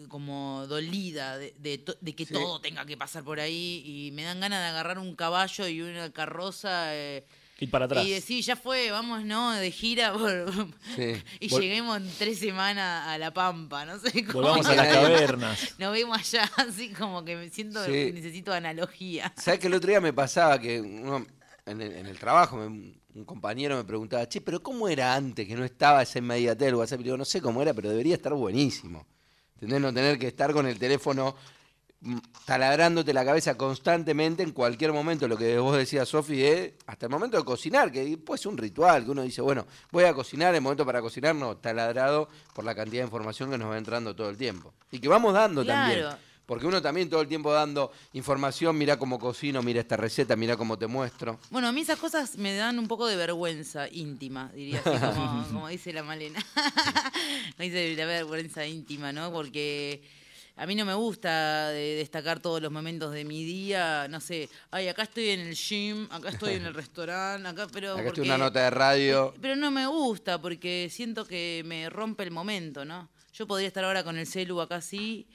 como 0.09 0.67
dolida 0.69 1.37
de, 1.39 1.53
de 1.59 2.15
que 2.15 2.25
Sí. 2.27 2.33
todo 2.33 2.61
tenga 2.61 2.87
que 2.87 2.97
pasar 2.97 3.25
por 3.25 3.41
ahí 3.41 3.83
y 3.85 4.11
me 4.13 4.23
dan 4.23 4.41
ganas 4.41 4.61
de 4.61 4.67
agarrar 4.69 4.99
un 4.99 5.15
caballo 5.15 5.69
y 5.69 5.83
una 5.83 6.11
carroza 6.13 6.95
eh, 6.95 7.27
Ir 7.61 7.71
para 7.71 7.85
atrás. 7.85 8.07
y 8.07 8.11
decir, 8.11 8.43
ya 8.43 8.57
fue, 8.57 8.91
vamos, 8.91 9.25
¿no? 9.25 9.53
De 9.53 9.71
gira 9.71 10.13
por- 10.15 10.51
Sí. 10.97 11.23
y 11.41 11.49
Vol- 11.51 11.61
lleguemos 11.61 11.97
en 11.99 12.11
tres 12.19 12.39
semanas 12.39 13.07
a 13.07 13.19
La 13.19 13.33
Pampa, 13.35 13.85
no 13.85 13.99
sé 13.99 14.25
cómo. 14.25 14.41
Volvamos 14.41 14.67
a 14.67 14.75
las 14.75 14.89
cavernas. 14.89 15.75
Nos 15.79 15.93
vemos 15.93 16.19
allá, 16.19 16.51
así 16.57 16.89
como 16.95 17.25
que 17.25 17.37
me 17.37 17.51
siento 17.51 17.85
Sí. 17.85 17.93
que 17.93 18.13
necesito 18.13 18.53
analogía. 18.53 19.33
¿Sabes 19.37 19.61
que 19.61 19.67
el 19.67 19.75
otro 19.75 19.91
día 19.91 20.01
me 20.01 20.13
pasaba 20.15 20.59
que 20.59 20.81
uno 20.81 21.27
en 21.67 21.81
el, 21.83 21.93
en 21.93 22.07
el 22.07 22.19
trabajo, 22.19 22.57
me- 22.57 22.95
un 23.15 23.25
compañero 23.25 23.77
me 23.77 23.85
preguntaba, 23.85 24.29
che, 24.29 24.41
pero 24.41 24.63
¿cómo 24.63 24.89
era 24.89 25.15
antes 25.15 25.47
que 25.47 25.55
no 25.55 25.65
estaba 25.65 26.03
esa 26.03 26.19
inmediatez 26.19 26.67
del 26.67 26.75
WhatsApp? 26.75 27.01
Y 27.01 27.05
digo, 27.05 27.17
no 27.17 27.25
sé 27.25 27.41
cómo 27.41 27.63
era, 27.63 27.73
pero 27.73 27.89
debería 27.89 28.15
estar 28.15 28.35
buenísimo. 28.35 29.07
¿Entendés? 29.55 29.81
No 29.81 29.95
tener 29.95 30.19
que 30.19 30.27
estar 30.27 30.53
con 30.53 30.67
el 30.67 30.79
teléfono 30.79 31.37
mm, 32.01 32.19
taladrándote 32.45 33.15
la 33.15 33.25
cabeza 33.25 33.57
constantemente 33.57 34.43
en 34.43 34.51
cualquier 34.51 34.93
momento, 34.93 35.29
lo 35.29 35.37
que 35.37 35.59
vos 35.59 35.77
decías, 35.77 36.09
Sofi, 36.09 36.45
es 36.45 36.73
hasta 36.87 37.07
el 37.07 37.11
momento 37.11 37.37
de 37.37 37.45
cocinar, 37.45 37.93
que 37.93 38.19
puede 38.19 38.39
ser 38.39 38.51
un 38.51 38.59
ritual, 38.59 39.05
que 39.05 39.13
uno 39.13 39.23
dice, 39.23 39.43
bueno, 39.43 39.65
voy 39.93 40.05
a 40.05 40.13
cocinar, 40.13 40.53
el 40.55 40.61
momento 40.61 40.85
para 40.85 41.01
cocinar, 41.01 41.37
no, 41.37 41.57
taladrado 41.57 42.29
por 42.53 42.65
la 42.65 42.75
cantidad 42.75 43.03
de 43.03 43.07
información 43.07 43.51
que 43.51 43.59
nos 43.59 43.71
va 43.71 43.79
entrando 43.79 44.17
todo 44.17 44.29
el 44.29 44.37
tiempo. 44.37 44.75
Y 44.91 44.99
que 44.99 45.09
vamos 45.09 45.33
dando 45.35 45.65
también. 45.65 46.05
Porque 46.47 46.67
uno 46.67 46.83
también 46.83 47.09
todo 47.09 47.23
el 47.23 47.29
tiempo 47.29 47.53
dando 47.53 47.91
información, 48.13 48.77
mira 48.77 48.99
cómo 48.99 49.19
cocino, 49.19 49.63
mira 49.63 49.81
esta 49.81 49.97
receta, 49.97 50.37
mira 50.37 50.57
cómo 50.57 50.77
te 50.79 50.87
muestro. 50.87 51.39
Bueno, 51.51 51.69
a 51.69 51.73
mí 51.73 51.81
esas 51.81 51.99
cosas 51.99 52.37
me 52.37 52.55
dan 52.55 52.79
un 52.79 52.87
poco 52.87 53.07
de 53.07 53.17
vergüenza 53.17 53.89
íntima, 53.89 54.51
diría 54.55 54.81
así, 54.85 54.91
como, 55.01 55.45
como 55.53 55.69
dice 55.69 55.93
la 55.93 56.03
Malena. 56.03 56.45
Me 57.57 57.65
dice 57.71 57.95
la 57.97 58.05
vergüenza 58.07 58.67
íntima, 58.67 59.11
¿no? 59.13 59.33
Porque 59.33 60.03
a 60.57 60.67
mí 60.67 60.75
no 60.75 60.85
me 60.85 60.93
gusta 60.95 61.71
de- 61.71 61.97
destacar 61.97 62.41
todos 62.41 62.61
los 62.61 62.71
momentos 62.71 63.13
de 63.13 63.25
mi 63.25 63.43
día, 63.43 64.07
no 64.09 64.21
sé, 64.21 64.49
ay, 64.71 64.89
acá 64.89 65.05
estoy 65.05 65.31
en 65.31 65.41
el 65.41 65.55
gym, 65.55 66.07
acá 66.11 66.29
estoy 66.29 66.55
en 66.55 66.67
el 66.67 66.75
restaurante, 66.83 67.49
acá, 67.49 67.67
pero... 67.73 67.93
Acá 67.95 68.01
estoy 68.03 68.15
porque- 68.17 68.29
una 68.29 68.37
nota 68.39 68.61
de 68.65 68.71
radio. 68.71 69.35
Pero 69.41 69.57
no 69.57 69.71
me 69.71 69.87
gusta 69.87 70.39
porque 70.41 70.89
siento 70.91 71.27
que 71.27 71.63
me 71.65 71.89
rompe 71.89 72.23
el 72.23 72.31
momento, 72.31 72.85
¿no? 72.85 73.09
Yo 73.33 73.47
podría 73.47 73.67
estar 73.69 73.83
ahora 73.83 74.05
con 74.05 74.17
el 74.19 74.27
celu 74.27 74.61
acá 74.61 74.77
así 74.77 75.27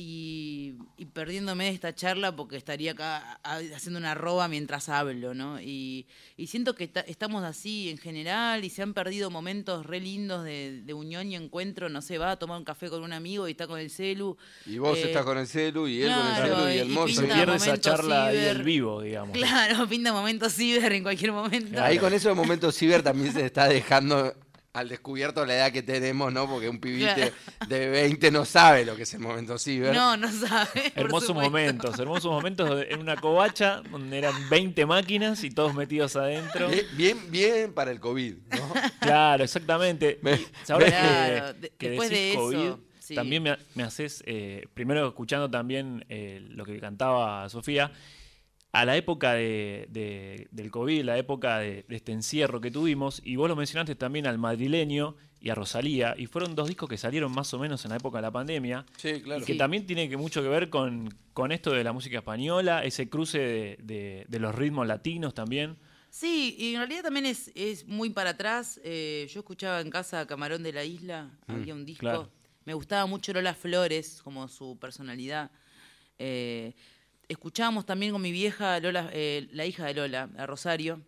y, 0.00 0.74
y 0.96 1.06
perdiéndome 1.06 1.64
de 1.64 1.70
esta 1.70 1.92
charla 1.92 2.36
porque 2.36 2.56
estaría 2.56 2.92
acá 2.92 3.40
haciendo 3.74 3.98
una 3.98 4.12
arroba 4.12 4.46
mientras 4.46 4.88
hablo, 4.88 5.34
¿no? 5.34 5.60
Y, 5.60 6.06
y 6.36 6.46
siento 6.46 6.74
que 6.76 6.86
ta- 6.86 7.00
estamos 7.00 7.42
así 7.42 7.90
en 7.90 7.98
general 7.98 8.64
y 8.64 8.70
se 8.70 8.82
han 8.82 8.94
perdido 8.94 9.28
momentos 9.30 9.84
re 9.84 9.98
lindos 10.00 10.44
de, 10.44 10.82
de 10.84 10.94
unión 10.94 11.30
y 11.32 11.34
encuentro, 11.34 11.88
no 11.88 12.00
sé, 12.00 12.16
va 12.16 12.30
a 12.30 12.36
tomar 12.38 12.58
un 12.58 12.64
café 12.64 12.88
con 12.88 13.02
un 13.02 13.12
amigo 13.12 13.48
y 13.48 13.50
está 13.50 13.66
con 13.66 13.80
el 13.80 13.90
celu. 13.90 14.36
Y 14.66 14.78
vos 14.78 14.96
eh, 14.98 15.06
estás 15.06 15.24
con 15.24 15.36
el 15.36 15.48
celu 15.48 15.88
y 15.88 16.02
él 16.02 16.06
claro, 16.08 16.54
con 16.56 16.68
el 16.68 16.68
celu 16.68 16.74
y 16.74 16.78
el 16.78 16.88
mozo. 16.90 17.20
Se 17.20 17.26
pierde 17.26 17.56
esa 17.56 17.80
charla 17.80 18.26
ahí 18.26 18.36
ciber. 18.36 18.54
del 18.56 18.62
vivo, 18.64 19.02
digamos. 19.02 19.36
Claro, 19.36 19.88
pinta 19.88 20.12
momentos 20.12 20.54
ciber 20.54 20.92
en 20.92 21.02
cualquier 21.02 21.32
momento. 21.32 21.82
Ahí 21.82 21.98
con 21.98 22.12
eso 22.14 22.28
de 22.28 22.34
momentos 22.36 22.76
ciber 22.76 23.02
también 23.02 23.32
se 23.32 23.44
está 23.44 23.66
dejando 23.68 24.32
al 24.78 24.88
descubierto 24.88 25.44
la 25.44 25.54
edad 25.54 25.72
que 25.72 25.82
tenemos, 25.82 26.32
¿no? 26.32 26.48
Porque 26.48 26.68
un 26.68 26.78
pibite 26.80 27.32
de 27.68 27.88
20 27.88 28.30
no 28.30 28.44
sabe 28.44 28.84
lo 28.84 28.96
que 28.96 29.02
es 29.02 29.14
el 29.14 29.20
momento 29.20 29.58
ciber. 29.58 29.94
No, 29.94 30.16
no 30.16 30.30
sabe. 30.30 30.92
Hermosos 30.94 31.34
momentos, 31.34 31.98
hermosos 31.98 32.30
momentos 32.30 32.84
en 32.88 33.00
una 33.00 33.16
covacha 33.16 33.82
donde 33.90 34.18
eran 34.18 34.48
20 34.48 34.86
máquinas 34.86 35.42
y 35.44 35.50
todos 35.50 35.74
metidos 35.74 36.16
adentro. 36.16 36.68
Bien, 36.68 36.86
bien, 36.96 37.18
bien 37.30 37.72
para 37.74 37.90
el 37.90 38.00
COVID, 38.00 38.34
¿no? 38.50 38.72
Claro, 39.00 39.44
exactamente. 39.44 40.18
Me- 40.22 40.38
Ahora 40.68 40.86
Claro, 40.86 41.54
que, 41.54 41.60
de- 41.60 41.70
que 41.76 41.88
después 41.90 42.10
decís 42.10 42.22
de 42.24 42.30
eso, 42.30 42.38
COVID, 42.40 42.70
sí. 43.00 43.14
también 43.14 43.42
me, 43.42 43.56
me 43.74 43.82
haces, 43.82 44.22
eh, 44.26 44.66
primero 44.74 45.08
escuchando 45.08 45.50
también 45.50 46.04
eh, 46.08 46.40
lo 46.50 46.64
que 46.64 46.78
cantaba 46.78 47.48
Sofía, 47.48 47.90
a 48.72 48.84
la 48.84 48.96
época 48.96 49.32
de, 49.34 49.86
de- 49.90 50.48
del 50.50 50.70
COVID, 50.70 51.02
la 51.04 51.16
época 51.18 51.58
de, 51.58 51.84
de 51.88 51.96
este 51.96 52.12
encierro 52.12 52.60
que 52.60 52.70
tuvimos, 52.70 53.20
y 53.24 53.36
vos 53.36 53.48
lo 53.48 53.56
mencionaste 53.56 53.94
también 53.94 54.26
al 54.26 54.38
madrileño 54.38 55.16
y 55.40 55.50
a 55.50 55.54
Rosalía, 55.54 56.14
y 56.18 56.26
fueron 56.26 56.54
dos 56.54 56.66
discos 56.68 56.88
que 56.88 56.98
salieron 56.98 57.32
más 57.32 57.54
o 57.54 57.58
menos 57.58 57.84
en 57.84 57.90
la 57.90 57.96
época 57.96 58.18
de 58.18 58.22
la 58.22 58.30
pandemia, 58.32 58.84
Sí, 58.96 59.20
claro. 59.22 59.40
y 59.42 59.44
que 59.46 59.52
Sí. 59.52 59.58
también 59.58 59.86
tiene 59.86 60.08
que 60.08 60.16
mucho 60.16 60.42
que 60.42 60.48
ver 60.48 60.68
con, 60.68 61.08
con 61.32 61.52
esto 61.52 61.70
de 61.70 61.84
la 61.84 61.92
música 61.92 62.18
española, 62.18 62.84
ese 62.84 63.08
cruce 63.08 63.38
de, 63.38 63.78
de- 63.82 64.24
de 64.28 64.38
los 64.40 64.54
ritmos 64.54 64.86
latinos 64.86 65.32
también. 65.34 65.76
Sí, 66.10 66.56
y 66.58 66.72
en 66.74 66.78
realidad 66.80 67.02
también 67.04 67.26
es, 67.26 67.52
es 67.54 67.86
muy 67.86 68.10
para 68.10 68.30
atrás. 68.30 68.80
Eh, 68.82 69.28
yo 69.32 69.40
escuchaba 69.40 69.80
en 69.80 69.90
casa 69.90 70.26
Camarón 70.26 70.62
de 70.62 70.72
la 70.72 70.82
Isla, 70.84 71.30
había 71.46 71.74
un 71.74 71.84
disco. 71.84 72.00
claro. 72.00 72.30
Me 72.64 72.74
gustaba 72.74 73.06
mucho 73.06 73.32
Lola 73.32 73.54
Flores, 73.54 74.20
como 74.22 74.48
su 74.48 74.76
personalidad. 74.78 75.50
Eh, 76.18 76.74
escuchábamos 77.28 77.86
también 77.86 78.12
con 78.12 78.22
mi 78.22 78.32
vieja, 78.32 78.78
Lola, 78.80 79.10
eh, 79.12 79.48
la 79.52 79.66
hija 79.66 79.86
de 79.86 79.94
Lola, 79.94 80.30
a 80.36 80.46
Rosario. 80.46 81.02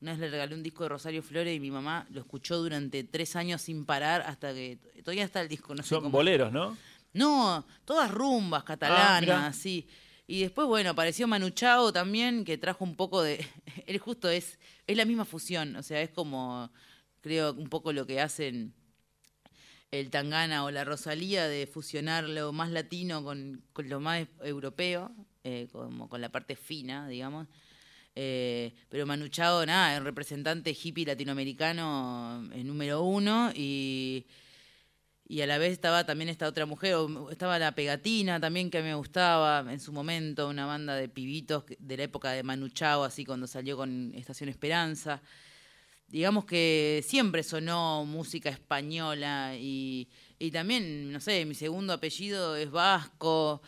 Una 0.00 0.12
vez 0.12 0.20
le 0.20 0.30
regalé 0.30 0.54
un 0.54 0.62
disco 0.62 0.82
de 0.82 0.90
Rosario 0.90 1.22
Flores 1.22 1.56
y 1.56 1.60
mi 1.60 1.70
mamá 1.70 2.06
lo 2.10 2.20
escuchó 2.20 2.58
durante 2.58 3.04
tres 3.04 3.36
años 3.36 3.62
sin 3.62 3.84
parar 3.86 4.22
hasta 4.22 4.52
que 4.52 4.78
todavía 5.02 5.24
está 5.24 5.40
el 5.40 5.48
disco. 5.48 5.74
No 5.74 5.82
sé 5.82 5.88
Son 5.90 6.02
cómo- 6.02 6.10
boleros, 6.18 6.52
¿no? 6.52 6.76
No, 7.14 7.64
todas 7.84 8.10
rumbas 8.10 8.62
Ah, 8.62 8.64
catalanas, 8.66 9.20
mirá. 9.20 9.52
sí. 9.52 9.86
Y 10.26 10.40
después, 10.42 10.66
bueno, 10.66 10.90
apareció 10.90 11.26
Manu 11.28 11.50
Chao 11.50 11.92
también, 11.92 12.44
que 12.44 12.58
trajo 12.58 12.82
un 12.84 12.96
poco 12.96 13.22
de. 13.22 13.46
Él 13.86 13.98
justo 13.98 14.28
es. 14.28 14.58
Es 14.86 14.96
la 14.96 15.04
misma 15.04 15.24
fusión. 15.24 15.76
O 15.76 15.82
sea, 15.82 16.00
es 16.02 16.10
como. 16.10 16.70
Creo 17.20 17.52
un 17.52 17.68
poco 17.68 17.92
lo 17.92 18.06
que 18.06 18.20
hacen 18.20 18.74
el 19.90 20.10
Tangana 20.10 20.64
o 20.64 20.70
la 20.70 20.84
Rosalía 20.84 21.46
de 21.46 21.66
fusionar 21.66 22.24
lo 22.24 22.52
más 22.52 22.70
latino 22.70 23.22
con, 23.22 23.62
con 23.72 23.88
lo 23.88 24.00
más 24.00 24.26
europeo, 24.42 25.10
eh, 25.44 25.68
como 25.70 26.08
con 26.08 26.20
la 26.20 26.30
parte 26.30 26.56
fina, 26.56 27.06
digamos. 27.06 27.46
Eh, 28.16 28.72
pero 28.88 29.06
Manu 29.06 29.28
Chao, 29.28 29.66
nada, 29.66 29.96
es 29.96 30.02
representante 30.02 30.70
hippie 30.70 31.04
latinoamericano 31.04 32.48
eh, 32.52 32.62
número 32.62 33.02
uno 33.02 33.50
y, 33.54 34.24
y 35.26 35.40
a 35.40 35.46
la 35.46 35.58
vez 35.58 35.72
estaba 35.72 36.06
también 36.06 36.28
esta 36.28 36.46
otra 36.46 36.64
mujer, 36.64 36.96
estaba 37.30 37.58
la 37.58 37.74
Pegatina 37.74 38.38
también 38.38 38.70
que 38.70 38.82
me 38.82 38.94
gustaba 38.94 39.70
en 39.72 39.80
su 39.80 39.92
momento, 39.92 40.48
una 40.48 40.64
banda 40.64 40.94
de 40.94 41.08
pibitos 41.08 41.64
de 41.78 41.96
la 41.96 42.04
época 42.04 42.30
de 42.30 42.42
Manu 42.44 42.68
Chao, 42.68 43.02
así 43.02 43.24
cuando 43.24 43.46
salió 43.46 43.76
con 43.76 44.14
Estación 44.14 44.48
Esperanza. 44.48 45.20
Digamos 46.06 46.44
que 46.44 47.02
siempre 47.04 47.42
sonó 47.42 48.04
música 48.04 48.48
española 48.48 49.56
y, 49.58 50.08
y 50.38 50.52
también, 50.52 51.10
no 51.10 51.18
sé, 51.18 51.44
mi 51.44 51.54
segundo 51.54 51.92
apellido 51.92 52.54
es 52.54 52.70
vasco. 52.70 53.60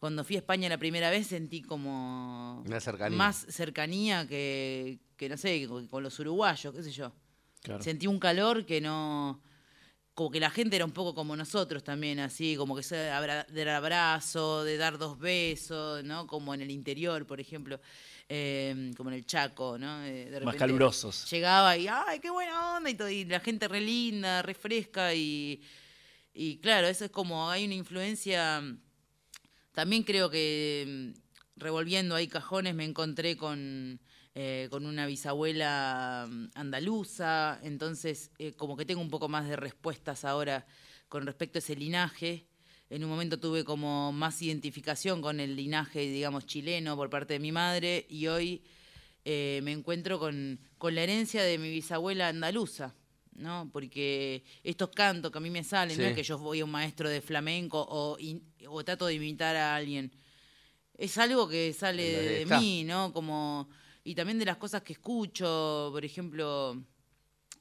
Cuando 0.00 0.24
fui 0.24 0.34
a 0.36 0.40
España 0.40 0.68
la 0.68 0.78
primera 0.78 1.10
vez 1.10 1.28
sentí 1.28 1.62
como 1.62 2.62
Una 2.66 2.80
cercanía. 2.80 3.16
más 3.16 3.46
cercanía 3.50 4.26
que, 4.26 4.98
que, 5.16 5.28
no 5.28 5.36
sé, 5.36 5.68
con 5.88 6.02
los 6.02 6.18
uruguayos, 6.18 6.74
qué 6.74 6.82
sé 6.82 6.90
yo. 6.90 7.12
Claro. 7.62 7.82
Sentí 7.84 8.06
un 8.08 8.18
calor 8.18 8.64
que 8.66 8.80
no. 8.80 9.40
Como 10.14 10.30
que 10.30 10.40
la 10.40 10.50
gente 10.50 10.76
era 10.76 10.84
un 10.84 10.90
poco 10.90 11.14
como 11.14 11.36
nosotros 11.36 11.84
también, 11.84 12.18
así, 12.18 12.56
como 12.56 12.74
que 12.74 12.82
se 12.82 13.10
abra- 13.10 13.44
del 13.44 13.68
abrazo, 13.68 14.64
de 14.64 14.76
dar 14.76 14.98
dos 14.98 15.18
besos, 15.18 16.02
¿no? 16.04 16.26
Como 16.26 16.52
en 16.52 16.60
el 16.62 16.70
interior, 16.70 17.26
por 17.26 17.40
ejemplo, 17.40 17.80
eh, 18.28 18.90
como 18.96 19.10
en 19.10 19.16
el 19.16 19.24
Chaco, 19.26 19.78
¿no? 19.78 20.02
Eh, 20.04 20.28
de 20.30 20.40
Más 20.40 20.56
calurosos. 20.56 21.30
Llegaba 21.30 21.76
y, 21.76 21.86
¡ay, 21.88 22.18
qué 22.20 22.28
buena 22.30 22.76
onda! 22.76 22.90
Y, 22.90 22.94
todo, 22.94 23.08
y 23.08 23.24
la 23.24 23.40
gente 23.40 23.68
re 23.68 23.80
linda, 23.80 24.42
re 24.42 24.54
fresca 24.54 25.14
y, 25.14 25.62
y 26.34 26.56
claro, 26.58 26.86
eso 26.88 27.04
es 27.04 27.10
como, 27.10 27.48
hay 27.50 27.64
una 27.66 27.74
influencia. 27.74 28.62
También 29.72 30.02
creo 30.02 30.30
que 30.30 31.12
mm, 31.14 31.20
revolviendo 31.56 32.14
ahí 32.14 32.26
cajones 32.26 32.74
me 32.74 32.84
encontré 32.84 33.36
con, 33.36 34.00
eh, 34.34 34.68
con 34.70 34.86
una 34.86 35.06
bisabuela 35.06 36.26
mm, 36.28 36.46
andaluza, 36.54 37.60
entonces 37.62 38.30
eh, 38.38 38.52
como 38.52 38.76
que 38.76 38.84
tengo 38.84 39.00
un 39.00 39.10
poco 39.10 39.28
más 39.28 39.48
de 39.48 39.56
respuestas 39.56 40.24
ahora 40.24 40.66
con 41.08 41.26
respecto 41.26 41.58
a 41.58 41.60
ese 41.60 41.76
linaje. 41.76 42.46
En 42.88 43.04
un 43.04 43.10
momento 43.10 43.38
tuve 43.38 43.62
como 43.64 44.12
más 44.12 44.42
identificación 44.42 45.22
con 45.22 45.38
el 45.38 45.54
linaje, 45.54 46.00
digamos, 46.00 46.46
chileno 46.46 46.96
por 46.96 47.08
parte 47.08 47.34
de 47.34 47.40
mi 47.40 47.52
madre 47.52 48.06
y 48.08 48.26
hoy 48.26 48.64
eh, 49.24 49.60
me 49.62 49.70
encuentro 49.72 50.18
con, 50.18 50.58
con 50.78 50.94
la 50.96 51.02
herencia 51.02 51.42
de 51.44 51.58
mi 51.58 51.70
bisabuela 51.70 52.28
andaluza. 52.28 52.94
¿No? 53.40 53.68
Porque 53.72 54.44
estos 54.62 54.90
cantos 54.90 55.30
que 55.32 55.38
a 55.38 55.40
mí 55.40 55.50
me 55.50 55.64
salen, 55.64 55.96
no 55.98 56.04
es 56.10 56.14
que 56.14 56.22
yo 56.22 56.38
voy 56.38 56.60
a 56.60 56.64
un 56.64 56.70
maestro 56.70 57.08
de 57.08 57.20
flamenco 57.20 57.84
o, 57.88 58.16
in- 58.18 58.42
o 58.68 58.84
trato 58.84 59.06
de 59.06 59.14
imitar 59.14 59.56
a 59.56 59.74
alguien. 59.76 60.12
Es 60.96 61.16
algo 61.18 61.48
que 61.48 61.72
sale 61.72 62.02
de 62.38 62.46
mí, 62.60 62.84
¿no? 62.84 63.12
Como, 63.12 63.68
y 64.04 64.14
también 64.14 64.38
de 64.38 64.44
las 64.44 64.58
cosas 64.58 64.82
que 64.82 64.92
escucho, 64.92 65.88
por 65.92 66.04
ejemplo, 66.04 66.76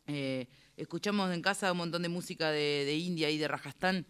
eh, 0.08 0.48
escuchamos 0.76 1.34
en 1.34 1.42
casa 1.42 1.72
un 1.72 1.78
montón 1.80 2.02
de 2.02 2.10
música 2.10 2.52
de, 2.52 2.84
de 2.86 2.98
India 2.98 3.30
y 3.30 3.38
de 3.38 3.48
Rajasthan 3.48 4.06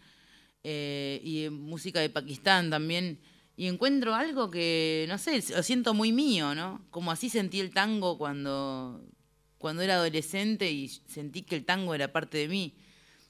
eh, 0.64 1.20
y 1.24 1.42
de 1.42 1.50
música 1.50 2.00
de 2.00 2.10
Pakistán 2.10 2.70
también. 2.70 3.20
Y 3.56 3.66
encuentro 3.66 4.14
algo 4.14 4.50
que, 4.50 5.04
no 5.08 5.18
sé, 5.18 5.42
lo 5.54 5.62
siento 5.62 5.92
muy 5.92 6.12
mío, 6.12 6.54
¿no? 6.54 6.86
Como 6.90 7.10
así 7.12 7.28
sentí 7.28 7.60
el 7.60 7.72
tango 7.72 8.16
cuando, 8.16 9.02
cuando 9.60 9.82
era 9.82 9.96
adolescente 9.96 10.70
y 10.70 10.88
sentí 10.88 11.42
que 11.42 11.54
el 11.54 11.66
tango 11.66 11.94
era 11.94 12.10
parte 12.10 12.38
de 12.38 12.48
mí. 12.48 12.74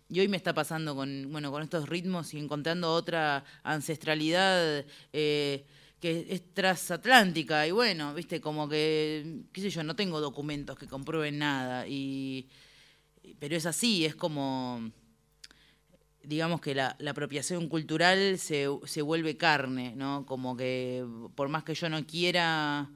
Y 0.09 0.21
hoy 0.21 0.29
me 0.29 0.37
está 0.37 0.55
pasando 0.55 0.95
con, 0.95 1.27
bueno, 1.33 1.51
con 1.51 1.61
estos 1.61 1.89
ritmos 1.89 2.33
y 2.35 2.39
encontrando 2.39 2.93
otra 2.93 3.45
ancestralidad 3.65 4.85
eh, 5.13 5.67
que 5.99 6.27
es 6.31 6.55
transatlántica. 6.55 7.67
Y 7.67 7.73
bueno, 7.73 8.15
viste, 8.15 8.41
como 8.41 8.69
que, 8.69 9.41
qué 9.53 9.61
sé 9.61 9.71
yo, 9.71 9.83
no 9.83 9.97
tengo 9.97 10.21
documentos 10.21 10.79
que 10.79 10.87
comprueben 10.87 11.39
nada. 11.39 11.89
Y, 11.89 12.49
pero 13.41 13.57
es 13.57 13.67
así, 13.67 14.05
es 14.05 14.15
como, 14.15 14.89
digamos 16.23 16.61
que 16.61 16.77
la, 16.77 16.95
la 17.01 17.11
apropiación 17.11 17.69
cultural 17.69 18.39
se, 18.39 18.69
se 18.85 19.03
vuelve 19.03 19.37
carne, 19.37 19.95
¿no? 19.97 20.25
Como 20.27 20.57
que 20.57 21.05
por 21.35 21.49
más 21.49 21.65
que 21.65 21.75
yo 21.75 21.89
no 21.89 22.07
quiera, 22.07 22.89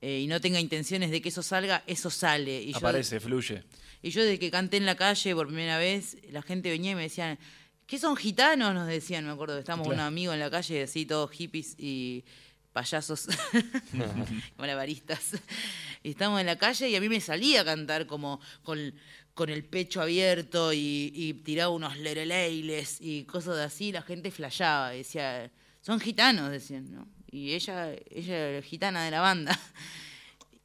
eh, 0.00 0.20
y 0.20 0.26
no 0.26 0.40
tenga 0.40 0.60
intenciones 0.60 1.10
de 1.10 1.20
que 1.22 1.28
eso 1.30 1.42
salga, 1.42 1.82
eso 1.86 2.10
sale. 2.10 2.62
Y 2.62 2.72
yo- 2.72 2.78
Aparece, 2.78 3.18
fluye. 3.20 3.64
y 4.02 4.10
yo 4.10 4.22
desde 4.22 4.38
que 4.38 4.50
canté 4.50 4.76
en 4.76 4.86
la 4.86 4.96
calle 4.96 5.34
por 5.34 5.46
primera 5.48 5.78
vez, 5.78 6.16
la 6.30 6.42
gente 6.42 6.70
venía 6.70 6.92
y 6.92 6.94
me 6.94 7.02
decían, 7.02 7.38
¿qué 7.86 7.98
son 7.98 8.16
gitanos? 8.16 8.74
Nos 8.74 8.86
decían, 8.86 9.24
me 9.26 9.32
acuerdo, 9.32 9.58
estábamos 9.58 9.86
con 9.88 9.94
un 9.96 10.00
amigo 10.00 10.32
en 10.32 10.40
la 10.40 10.50
calle, 10.50 10.82
así 10.82 11.04
todos 11.06 11.30
hippies 11.32 11.74
y 11.78 12.24
payasos, 12.72 13.26
malabaristas. 14.56 15.32
Y 16.02 16.10
estábamos 16.10 16.40
en 16.40 16.46
la 16.46 16.56
calle 16.56 16.88
y 16.88 16.96
a 16.96 17.00
mí 17.00 17.08
me 17.08 17.20
salía 17.20 17.62
a 17.62 17.64
cantar 17.64 18.06
como 18.06 18.40
con, 18.62 18.94
con 19.34 19.50
el 19.50 19.64
pecho 19.64 20.00
abierto 20.00 20.72
y, 20.72 21.10
y 21.14 21.34
tiraba 21.34 21.70
unos 21.70 21.96
lereleiles 21.98 22.98
y 23.00 23.24
cosas 23.24 23.56
así. 23.58 23.90
La 23.92 24.02
gente 24.02 24.30
flasheaba 24.30 24.94
y 24.94 24.98
decía, 24.98 25.50
son 25.80 25.98
gitanos, 25.98 26.50
decían, 26.50 26.92
¿no? 26.92 27.08
Y 27.30 27.52
ella, 27.54 27.92
ella 28.10 28.48
era 28.50 28.62
gitana 28.62 29.04
de 29.04 29.10
la 29.10 29.20
banda. 29.20 29.58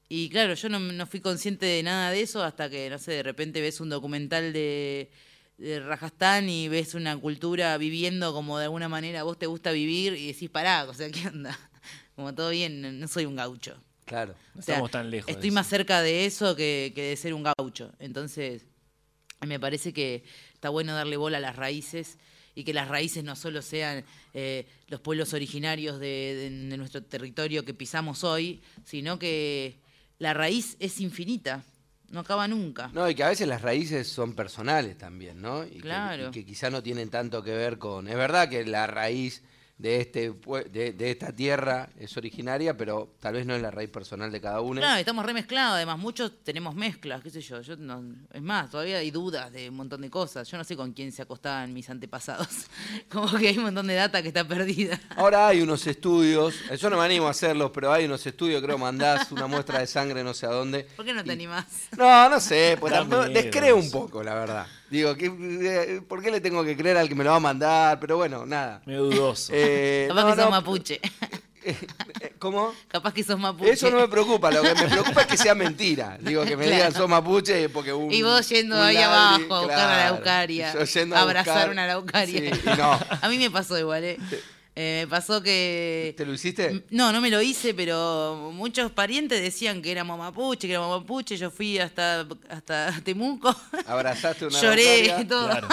Y 0.10 0.30
claro, 0.30 0.54
yo 0.54 0.70
no, 0.70 0.78
no 0.80 1.08
fui 1.08 1.22
consciente 1.22 1.66
de 1.66 1.82
nada 1.82 2.12
de 2.12 2.22
eso 2.22 2.44
hasta 2.44 2.70
que, 2.70 2.88
no 2.88 3.00
sé, 3.00 3.14
de 3.14 3.24
repente 3.24 3.62
ves 3.62 3.80
un 3.82 3.90
documental 3.90 4.54
de, 4.54 5.10
de 5.58 5.80
Rajasthan 5.80 6.48
y 6.50 6.68
ves 6.68 6.94
una 6.94 7.18
cultura 7.18 7.76
viviendo 7.80 8.32
como 8.32 8.60
de 8.60 8.66
alguna 8.66 8.88
manera 8.90 9.22
a 9.22 9.24
vos 9.24 9.40
te 9.40 9.48
gusta 9.48 9.72
vivir 9.72 10.14
y 10.14 10.28
decís, 10.28 10.52
pará, 10.52 10.84
o 10.84 10.94
sea, 10.94 11.10
¿qué 11.10 11.28
onda? 11.28 11.58
Como 12.16 12.36
todo 12.36 12.52
bien, 12.52 13.00
no- 13.00 13.08
soy 13.08 13.26
un 13.26 13.36
gaucho. 13.36 13.76
Claro. 14.06 14.36
No 14.54 14.60
O 14.60 14.62
sea, 14.62 14.76
estamos 14.76 14.92
tan 14.92 15.10
lejos. 15.10 15.32
Estoy 15.32 15.50
más 15.50 15.66
cerca 15.66 16.04
de 16.04 16.28
eso 16.28 16.56
que, 16.56 16.92
que 16.94 17.02
de 17.02 17.16
ser 17.16 17.34
un 17.34 17.42
gaucho. 17.42 17.92
Entonces, 17.98 18.68
me 19.48 19.60
parece 19.60 19.94
que 19.94 20.24
está 20.54 20.70
bueno 20.70 20.94
darle 20.94 21.18
bola 21.18 21.38
a 21.38 21.42
las 21.42 21.56
raíces 21.56 22.20
y 22.56 22.64
que 22.64 22.74
las 22.74 22.88
raíces 22.88 23.24
no 23.24 23.36
solo 23.36 23.62
sean 23.62 24.04
eh, 24.34 24.68
los 24.88 25.00
pueblos 25.00 25.34
originarios 25.34 26.00
de, 26.00 26.08
de- 26.36 26.50
de 26.70 26.78
nuestro 26.78 27.04
territorio 27.04 27.66
que 27.66 27.74
pisamos 27.74 28.24
hoy, 28.24 28.62
sino 28.86 29.18
que 29.20 29.80
la 30.20 30.34
raíz 30.34 30.78
es 30.80 31.00
infinita, 31.02 31.64
no 32.10 32.20
acaba 32.20 32.48
nunca. 32.48 32.90
No, 32.94 33.10
y 33.10 33.16
que 33.16 33.24
a 33.24 33.30
veces 33.30 33.48
las 33.48 33.62
raíces 33.64 34.08
son 34.08 34.36
personales 34.36 34.98
también, 34.98 35.42
¿no? 35.42 35.66
Y 35.66 35.72
que- 35.72 35.80
Claro. 35.82 36.28
y 36.30 36.32
que 36.32 36.46
quizá 36.46 36.70
no 36.70 36.84
tienen 36.84 37.10
tanto 37.10 37.42
que 37.44 37.52
ver 37.52 37.78
con... 37.80 38.08
Es 38.08 38.16
verdad 38.16 38.48
que 38.50 38.64
la 38.66 38.86
raíz 38.86 39.42
de, 39.84 40.00
este, 40.00 40.32
pue- 40.32 40.64
de, 40.72 40.94
de 40.94 41.12
esta 41.12 41.34
tierra 41.34 41.90
es 42.00 42.16
originaria, 42.16 42.78
pero 42.78 43.10
tal 43.20 43.34
vez 43.34 43.46
no 43.46 43.54
es 43.54 43.62
la 43.62 43.70
raíz 43.70 43.90
personal 43.90 44.32
de 44.32 44.40
cada 44.40 44.62
uno. 44.62 44.80
Claro, 44.80 44.98
estamos 44.98 45.26
remezclados, 45.26 45.76
además 45.76 46.00
muchos 46.00 46.32
tenemos 46.42 46.74
mezclas, 46.74 47.22
qué 47.22 47.30
sé 47.30 47.42
yo. 47.42 47.60
yo 47.60 47.76
no- 47.76 48.02
es 48.32 48.42
más, 48.42 48.72
todavía 48.72 49.00
hay 49.00 49.12
dudas 49.12 49.52
de 49.52 49.68
un 49.70 49.76
montón 49.76 50.00
de 50.00 50.10
cosas. 50.10 50.50
Yo 50.50 50.58
no 50.58 50.64
sé 50.64 50.78
con 50.78 50.94
quién 50.94 51.12
se 51.12 51.22
acostaban 51.22 51.74
mis 51.74 51.90
antepasados. 51.90 52.48
Como 53.12 53.30
que 53.38 53.50
hay 53.50 53.58
un 53.58 53.66
montón 53.66 53.88
de 53.88 53.96
data 53.96 54.22
que 54.22 54.30
está 54.30 54.48
perdida. 54.48 54.98
Ahora 55.18 55.50
hay 55.50 55.60
unos 55.62 55.86
estudios, 55.86 56.56
yo 56.80 56.90
no 56.90 56.96
me 56.98 57.04
animo 57.04 57.28
a 57.28 57.32
hacerlos, 57.32 57.70
pero 57.74 57.92
hay 57.92 58.06
unos 58.06 58.26
estudios, 58.26 58.62
creo, 58.64 58.78
mandás 58.78 59.30
una 59.34 59.48
muestra 59.48 59.80
de 59.80 59.88
sangre 59.88 60.24
no 60.24 60.34
sé 60.34 60.46
a 60.46 60.50
dónde. 60.52 60.88
¿Por 60.96 61.04
qué 61.04 61.14
no 61.14 61.24
te 61.24 61.30
y- 61.30 61.34
animás? 61.34 61.66
No, 61.98 62.30
no 62.30 62.40
sé, 62.40 62.78
pues 62.80 62.94
miedo 62.94 63.24
descreo 63.28 63.76
un 63.76 63.92
poco, 63.92 64.24
la 64.24 64.34
verdad. 64.34 64.66
Digo, 64.90 65.16
¿qué, 65.16 65.26
eh, 65.26 66.02
¿por 66.08 66.22
qué 66.22 66.30
le 66.30 66.40
tengo 66.42 66.64
que 66.64 66.78
creer 66.78 66.98
al 66.98 67.10
que 67.10 67.16
me 67.16 67.24
lo 67.24 67.32
va 67.32 67.38
a 67.38 67.40
mandar? 67.40 68.00
Pero 68.00 68.18
bueno, 68.18 68.46
nada. 68.46 68.82
Medio 68.86 69.06
dudoso. 69.06 69.52
Eh, 69.56 70.06
Capaz 70.10 70.22
no, 70.22 70.28
que 70.30 70.36
sos 70.36 70.46
no, 70.46 70.52
mapuche. 70.52 71.02
eh, 71.64 71.76
¿Cómo? 72.38 72.74
Capaz 72.90 73.14
que 73.14 73.24
sos 73.24 73.40
mapuche. 73.40 73.72
Eso 73.72 73.90
no 73.90 73.98
me 74.00 74.08
preocupa, 74.08 74.52
lo 74.52 74.62
que 74.62 74.76
me 74.76 74.88
preocupa 74.90 75.22
es 75.22 75.28
que 75.28 75.38
sea 75.38 75.56
mentira. 75.56 76.18
Digo, 76.22 76.44
que 76.46 76.56
me 76.58 76.68
digan 76.68 76.94
sos 76.94 77.10
mapuche 77.10 77.70
porque 77.70 77.92
un. 77.92 78.12
Y 78.12 78.22
vos 78.22 78.48
yendo 78.50 78.80
ahí 78.82 78.98
ladri- 78.98 79.04
abajo 79.04 79.56
a 79.56 79.62
buscar 79.62 79.66
una 79.66 79.76
claro. 79.96 80.02
araucaria. 80.14 80.74
Yo 80.74 80.84
yendo 80.84 81.16
a 81.16 81.20
a 81.20 81.22
abrazar 81.24 81.54
buscar- 81.56 81.70
una 81.72 81.84
araucaria. 81.86 82.54
Sí, 82.56 82.62
no. 82.78 83.00
A 83.22 83.30
mí 83.30 83.38
me 83.40 83.50
pasó 83.50 83.80
igual, 83.80 84.04
¿eh? 84.04 84.18
Eh, 84.76 85.02
me 85.06 85.08
pasó 85.08 85.42
que... 85.44 86.16
¿Te 86.18 86.26
lo 86.26 86.34
hiciste? 86.34 86.84
No, 86.90 87.12
no 87.12 87.22
me 87.22 87.30
lo 87.30 87.42
hice, 87.42 87.74
pero 87.76 88.50
muchos 88.54 88.92
parientes 88.92 89.40
decían 89.42 89.82
que 89.84 89.92
éramos 89.92 90.18
mapuche, 90.18 90.68
que 90.68 90.74
éramos 90.74 91.02
mapuche. 91.02 91.38
Yo 91.38 91.52
fui 91.52 91.78
hasta, 91.78 92.26
hasta 92.50 92.92
Temuco. 93.04 93.56
Abrazaste 93.86 94.48
una 94.48 94.60
Lloré 94.60 95.16
y 95.22 95.26
todo. 95.26 95.48
Claro. 95.50 95.68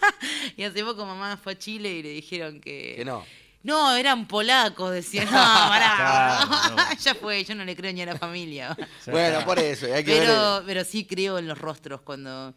y 0.56 0.62
hace 0.62 0.82
poco 0.84 1.04
mamá 1.04 1.36
fue 1.36 1.52
a 1.52 1.58
Chile 1.58 1.92
y 1.92 2.02
le 2.02 2.08
dijeron 2.10 2.60
que... 2.60 2.94
Que 2.96 3.04
no. 3.04 3.24
No, 3.62 3.94
eran 3.96 4.28
polacos, 4.28 4.92
decían. 4.92 5.24
No, 5.26 5.32
pará. 5.32 5.94
Claro, 5.96 6.76
no. 6.76 6.98
ya 7.00 7.14
fue, 7.16 7.44
yo 7.44 7.54
no 7.56 7.64
le 7.64 7.74
creo 7.76 7.92
ni 7.92 8.00
a 8.00 8.06
la 8.06 8.16
familia. 8.16 8.76
Bueno, 9.06 9.44
por 9.44 9.58
eso. 9.58 9.86
hay 9.92 10.04
que 10.04 10.12
ver 10.12 10.20
Pero, 10.20 10.58
el- 10.58 10.64
pero 10.64 10.84
sí 10.84 11.04
creo 11.04 11.36
en 11.38 11.48
los 11.48 11.58
rostros, 11.58 12.00
cuando, 12.02 12.54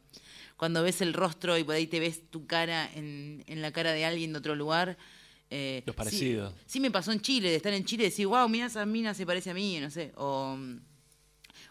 cuando 0.56 0.84
ves 0.84 1.02
el 1.02 1.14
rostro 1.14 1.58
y 1.58 1.64
por 1.64 1.76
ahí 1.76 1.88
te 1.88 2.00
ves 2.00 2.30
tu 2.30 2.46
cara 2.46 2.88
en, 2.94 3.44
en 3.48 3.62
la 3.62 3.72
cara 3.72 3.92
de 3.92 4.06
alguien 4.06 4.32
de 4.34 4.40
otro 4.40 4.54
lugar. 4.56 4.98
Eh, 5.52 5.84
Los 5.86 5.94
sí- 5.94 5.98
parecidos. 5.98 6.54
Sí, 6.66 6.80
me 6.80 6.92
pasó 6.92 7.12
en 7.12 7.22
Chile, 7.22 7.50
de 7.50 7.56
estar 7.56 7.74
en 7.74 7.84
Chile 7.86 8.04
y 8.04 8.08
decir, 8.08 8.28
wow, 8.28 8.48
mira 8.50 8.68
esa 8.68 8.86
mina 8.86 9.14
se 9.14 9.26
parece 9.26 9.50
a 9.50 9.54
mí, 9.54 9.80
no 9.80 9.90
sé. 9.90 10.12
O, 10.16 10.58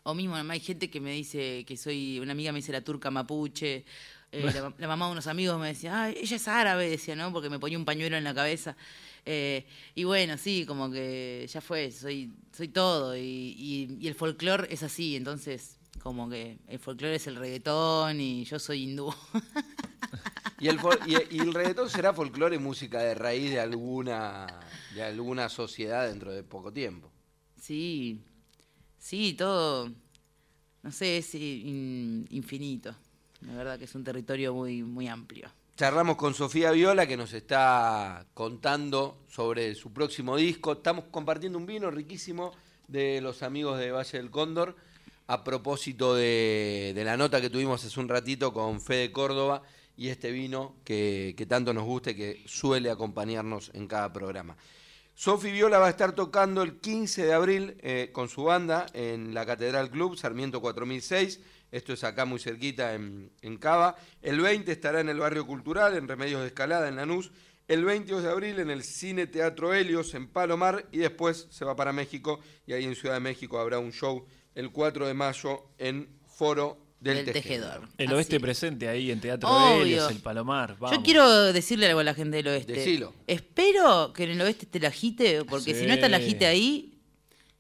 o 0.04 0.14
mismo, 0.14 0.36
hay 0.36 0.60
gente 0.60 0.90
que 0.90 1.00
me 1.00 1.12
dice 1.12 1.64
que 1.66 1.76
soy, 1.76 2.18
una 2.20 2.32
amiga 2.32 2.52
me 2.52 2.58
dice 2.58 2.72
la 2.72 2.82
turca 2.82 3.10
mapuche. 3.10 3.84
eh, 4.32 4.50
la, 4.52 4.74
la 4.78 4.88
mamá 4.88 5.06
de 5.06 5.12
unos 5.12 5.26
amigos 5.26 5.58
me 5.60 5.68
decía, 5.68 6.04
ay, 6.04 6.16
ella 6.20 6.36
es 6.36 6.48
árabe, 6.48 6.88
decía, 6.88 7.14
¿no? 7.16 7.32
Porque 7.32 7.50
me 7.50 7.58
ponía 7.58 7.78
un 7.78 7.84
pañuelo 7.84 8.16
en 8.16 8.24
la 8.24 8.34
cabeza. 8.34 8.76
Eh, 9.24 9.66
y 9.94 10.04
bueno, 10.04 10.36
sí, 10.38 10.64
como 10.66 10.90
que 10.90 11.46
ya 11.52 11.60
fue, 11.60 11.90
soy, 11.90 12.32
soy 12.56 12.68
todo. 12.68 13.16
Y, 13.16 13.20
y- 13.20 13.98
y 14.00 14.08
el 14.08 14.14
folclore 14.14 14.66
es 14.72 14.82
así, 14.82 15.16
entonces, 15.16 15.77
como 15.98 16.28
que 16.28 16.58
el 16.66 16.78
folclore 16.78 17.16
es 17.16 17.26
el 17.26 17.36
reggaetón 17.36 18.20
y 18.20 18.44
yo 18.44 18.58
soy 18.58 18.84
hindú. 18.84 19.14
Y 20.60 20.66
el, 20.66 20.80
y, 21.06 21.36
y 21.36 21.38
el 21.38 21.54
reggaetón 21.54 21.88
será 21.88 22.12
folclore 22.12 22.56
y 22.56 22.58
música 22.58 23.00
de 23.00 23.14
raíz 23.14 23.52
de 23.52 23.60
alguna, 23.60 24.44
de 24.92 25.04
alguna 25.04 25.48
sociedad 25.48 26.08
dentro 26.08 26.32
de 26.32 26.42
poco 26.42 26.72
tiempo. 26.72 27.12
sí, 27.56 28.20
sí, 28.98 29.34
todo, 29.34 29.88
no 30.82 30.90
sé, 30.90 31.18
es 31.18 31.32
in- 31.36 32.26
infinito. 32.30 32.92
La 33.42 33.54
verdad 33.54 33.78
que 33.78 33.84
es 33.84 33.94
un 33.94 34.02
territorio 34.02 34.52
muy, 34.52 34.82
muy 34.82 35.06
amplio. 35.06 35.48
Charlamos 35.76 36.16
con 36.16 36.34
Sofía 36.34 36.72
Viola 36.72 37.06
que 37.06 37.16
nos 37.16 37.32
está 37.34 38.26
contando 38.34 39.22
sobre 39.28 39.76
su 39.76 39.92
próximo 39.92 40.36
disco. 40.36 40.72
Estamos 40.72 41.04
compartiendo 41.12 41.56
un 41.56 41.66
vino 41.66 41.88
riquísimo 41.88 42.50
de 42.88 43.20
los 43.20 43.44
amigos 43.44 43.78
de 43.78 43.92
Valle 43.92 44.18
del 44.18 44.32
Cóndor 44.32 44.74
a 45.28 45.44
propósito 45.44 46.14
de, 46.14 47.00
la 47.04 47.16
nota 47.16 47.40
que 47.40 47.50
tuvimos 47.50 47.84
hace 47.84 48.00
un 48.00 48.08
ratito 48.08 48.52
con 48.52 48.80
Fede 48.80 49.12
Córdoba 49.12 49.62
y 49.94 50.08
este 50.08 50.30
vino 50.30 50.76
que, 50.84 51.34
que 51.36 51.44
tanto 51.44 51.74
nos 51.74 51.84
gusta 51.84 52.10
y 52.10 52.14
que 52.14 52.42
suele 52.46 52.90
acompañarnos 52.90 53.70
en 53.74 53.86
cada 53.86 54.10
programa. 54.10 54.56
Sofi 55.14 55.50
Viola 55.50 55.78
va 55.78 55.88
a 55.88 55.90
estar 55.90 56.12
tocando 56.12 56.62
el 56.62 56.78
15 56.78 57.26
de 57.26 57.32
abril 57.34 57.76
eh, 57.80 58.08
con 58.12 58.30
su 58.30 58.44
banda 58.44 58.86
en 58.94 59.34
la 59.34 59.44
Catedral 59.44 59.90
Club, 59.90 60.16
Sarmiento 60.16 60.62
4006. 60.62 61.40
Esto 61.72 61.92
es 61.92 62.04
acá 62.04 62.24
muy 62.24 62.38
cerquita 62.38 62.94
en, 62.94 63.30
en 63.42 63.58
Cava. 63.58 63.96
El 64.22 64.40
20 64.40 64.72
estará 64.72 65.00
en 65.00 65.10
el 65.10 65.18
Barrio 65.18 65.46
Cultural, 65.46 65.96
en 65.96 66.08
Remedios 66.08 66.40
de 66.40 66.46
Escalada, 66.46 66.88
en 66.88 66.96
Lanús. 66.96 67.32
El 67.66 67.84
22 67.84 68.22
de 68.22 68.30
abril 68.30 68.60
en 68.60 68.70
el 68.70 68.82
Cine 68.82 69.26
Teatro 69.26 69.74
Helios, 69.74 70.14
en 70.14 70.28
Palomar. 70.28 70.86
Y 70.92 70.98
después 70.98 71.48
se 71.50 71.66
va 71.66 71.76
para 71.76 71.92
México 71.92 72.40
y 72.66 72.72
ahí 72.72 72.84
en 72.84 72.94
Ciudad 72.94 73.14
de 73.16 73.20
México 73.20 73.58
habrá 73.58 73.78
un 73.80 73.92
show 73.92 74.24
el 74.58 74.72
4 74.72 75.06
de 75.06 75.14
mayo 75.14 75.66
en 75.78 76.08
Foro 76.26 76.78
del, 76.98 77.24
Del 77.24 77.32
Tejedor. 77.32 77.70
Tejedor. 77.70 77.88
El 77.96 78.06
Así 78.08 78.14
oeste 78.16 78.36
es. 78.36 78.42
presente 78.42 78.88
ahí 78.88 79.12
en 79.12 79.20
Teatro 79.20 79.48
Obvio. 79.48 79.82
Helios, 79.82 80.10
el 80.10 80.18
Palomar. 80.18 80.76
Vamos. 80.80 80.96
Yo 80.96 81.02
quiero 81.04 81.52
decirle 81.52 81.86
algo 81.86 82.00
a 82.00 82.04
la 82.04 82.12
gente 82.12 82.38
del 82.38 82.48
oeste. 82.48 82.72
Decilo. 82.72 83.14
Espero 83.28 84.12
que 84.12 84.24
en 84.24 84.30
el 84.30 84.40
oeste 84.40 84.64
esté 84.64 84.80
la 84.80 84.90
jite, 84.90 85.44
porque 85.44 85.76
si 85.76 85.86
no 85.86 85.94
está 85.94 86.08
la 86.08 86.18
jite 86.18 86.46
ahí, 86.46 86.97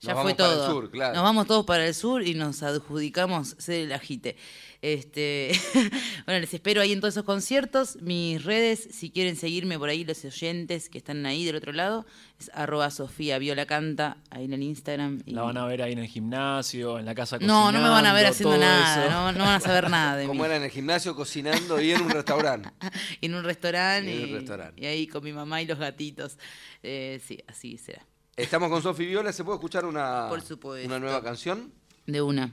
ya 0.00 0.14
Nos 0.14 0.22
fue 0.22 0.32
vamos 0.32 0.36
para 0.36 0.50
el 0.52 0.56
todo. 0.58 0.70
sur, 0.70 0.90
claro. 0.90 1.14
Nos 1.14 1.22
vamos 1.24 1.46
todos 1.46 1.64
para 1.66 1.86
el 1.86 1.94
sur 1.94 2.22
y 2.26 2.34
nos 2.34 2.62
adjudicamos 2.62 3.56
ser 3.58 3.80
el 3.86 3.92
ajite. 3.92 4.36
Este, 4.80 5.50
bueno, 6.24 6.40
les 6.40 6.54
espero 6.54 6.80
ahí 6.80 6.92
en 6.92 7.00
todos 7.00 7.14
esos 7.14 7.24
conciertos. 7.24 7.96
Mis 8.00 8.44
redes, 8.44 8.88
si 8.92 9.10
quieren 9.10 9.34
seguirme 9.34 9.76
por 9.76 9.88
ahí, 9.88 10.04
los 10.04 10.24
oyentes 10.24 10.88
que 10.88 10.98
están 10.98 11.26
ahí 11.26 11.44
del 11.44 11.56
otro 11.56 11.72
lado, 11.72 12.06
es 12.38 12.48
arroba 12.54 12.88
Sofía 12.92 13.38
Viola 13.40 13.66
Canta, 13.66 14.18
ahí 14.30 14.44
en 14.44 14.52
el 14.52 14.62
Instagram. 14.62 15.20
y- 15.26 15.32
La 15.32 15.42
van 15.42 15.56
a 15.56 15.66
ver 15.66 15.82
ahí 15.82 15.94
en 15.94 15.98
el 15.98 16.06
gimnasio, 16.06 17.00
en 17.00 17.06
la 17.06 17.14
casa 17.16 17.38
no, 17.40 17.72
no 17.72 17.80
me 17.80 17.88
van 17.88 18.06
a 18.06 18.12
ver 18.12 18.28
cocinando, 18.28 18.64
haciendo 18.64 19.10
nada, 19.10 19.32
no, 19.32 19.38
no 19.38 19.44
van 19.46 19.54
a 19.54 19.60
saber 19.60 19.90
nada 19.90 20.16
de 20.16 20.22
mí. 20.24 20.28
Como 20.28 20.44
era 20.44 20.54
en 20.56 20.62
el 20.62 20.70
gimnasio 20.70 21.16
cocinando 21.16 21.80
y 21.80 21.90
en 21.90 22.02
un 22.02 22.10
restaurante. 22.10 22.70
en 23.20 23.34
un 23.34 23.42
restaurante 23.42 24.12
En 24.12 24.20
y, 24.20 24.30
un 24.30 24.38
restaurante. 24.38 24.80
y 24.80 24.86
ahí 24.86 25.06
con 25.08 25.24
mi 25.24 25.32
mamá 25.32 25.60
y 25.60 25.66
los 25.66 25.78
gatitos. 25.80 26.38
Eh, 26.84 27.20
sí, 27.26 27.42
así 27.48 27.76
será. 27.78 28.06
Estamos 28.38 28.70
con 28.70 28.82
Sofi 28.82 29.04
Viola. 29.06 29.32
¿Se 29.32 29.44
puede 29.44 29.56
escuchar 29.56 29.84
una, 29.84 30.26
Por 30.28 30.40
supuesto. 30.42 30.86
una 30.86 30.98
nueva 30.98 31.22
canción? 31.22 31.72
De 32.06 32.22
una. 32.22 32.52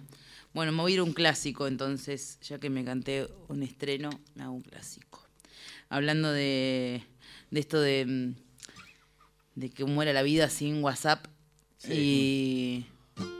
Bueno, 0.53 0.71
me 0.71 0.81
voy 0.81 0.91
a 0.91 0.95
ir 0.95 0.99
a 1.01 1.03
un 1.03 1.13
clásico, 1.13 1.67
entonces, 1.67 2.39
ya 2.41 2.59
que 2.59 2.69
me 2.69 2.83
canté 2.83 3.27
un 3.49 3.61
estreno, 3.61 4.09
me 4.35 4.43
hago 4.43 4.53
un 4.53 4.61
clásico. 4.61 5.23
Hablando 5.89 6.31
de, 6.31 7.03
de 7.51 7.59
esto 7.59 7.79
de, 7.79 8.05
mm, 8.05 8.35
de 9.59 9.69
que 9.69 9.85
muera 9.85 10.13
la 10.13 10.23
vida 10.23 10.49
sin 10.49 10.81
WhatsApp 10.83 11.27
y 11.87 12.85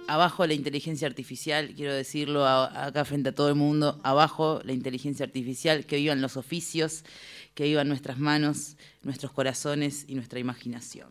abajo 0.07 0.45
la 0.45 0.53
inteligencia 0.53 1.07
artificial, 1.07 1.73
quiero 1.75 1.93
decirlo 1.93 2.45
a- 2.45 2.85
acá 2.85 3.05
frente 3.05 3.29
a 3.29 3.35
todo 3.35 3.49
el 3.49 3.55
mundo, 3.55 3.99
abajo 4.03 4.61
la 4.63 4.73
inteligencia 4.73 5.25
artificial, 5.25 5.85
que 5.85 5.95
vivan 5.95 6.21
los 6.21 6.37
oficios, 6.37 7.03
que 7.55 7.63
vivan 7.63 7.87
nuestras 7.87 8.19
manos, 8.19 8.75
nuestros 9.01 9.31
corazones 9.31 10.05
y 10.07 10.13
nuestra 10.15 10.39
imaginación. 10.39 11.09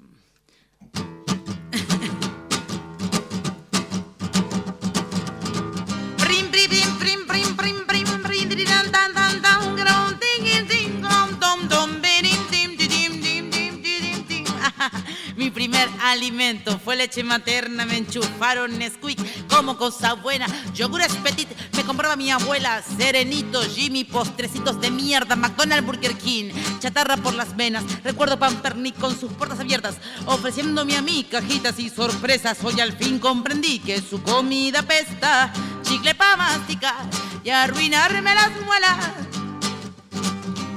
Primer 15.75 15.91
alimento 16.03 16.79
fue 16.79 16.95
leche 16.97 17.25
materna, 17.25 17.85
me 17.85 17.97
enchufaron 17.97 18.79
Nesquik 18.79 19.19
como 19.49 19.77
cosa 19.77 20.15
buena. 20.15 20.47
Yogur 20.73 21.01
Petit 21.23 21.49
me 21.75 21.85
compraba 21.85 22.17
mi 22.17 22.31
abuela, 22.31 22.83
Serenito, 22.97 23.61
Jimmy, 23.63 24.05
postrecitos 24.05 24.81
de 24.81 24.91
mierda, 24.91 25.37
McDonald's, 25.37 25.87
Burger 25.87 26.17
King, 26.17 26.51
chatarra 26.79 27.17
por 27.17 27.35
las 27.35 27.57
venas. 27.57 27.85
Recuerdo 28.05 28.39
Pampernick 28.39 28.99
con 28.99 29.19
sus 29.19 29.33
puertas 29.33 29.59
abiertas, 29.59 29.97
ofreciéndome 30.27 30.97
a 30.97 31.03
mí 31.03 31.25
cajitas 31.25 31.79
y 31.79 31.91
sorpresas. 31.91 32.59
Hoy 32.63 32.81
al 32.81 32.93
fin 32.93 33.19
comprendí 33.19 33.81
que 33.81 34.01
su 34.01 34.23
comida 34.23 34.83
pesta, 34.83 35.53
chicle 35.83 36.15
pa' 36.15 36.37
masticar 36.37 37.05
y 37.43 37.51
arruinarme 37.51 38.35
las 38.35 38.51
muelas. 38.65 38.97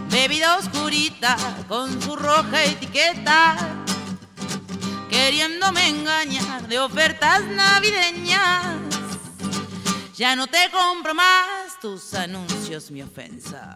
Bebida 0.10 0.58
oscurita 0.58 1.38
con 1.68 2.02
su 2.02 2.16
roja 2.16 2.64
etiqueta, 2.64 3.77
queriéndome 5.10 5.88
engañar 5.88 6.68
de 6.68 6.80
ofertas 6.80 7.46
navideñas. 7.46 8.76
Ya 10.16 10.36
no 10.36 10.48
te 10.48 10.70
compro 10.72 11.14
más 11.14 11.80
tus 11.80 12.14
anuncios, 12.14 12.90
mi 12.92 13.02
ofensa. 13.04 13.76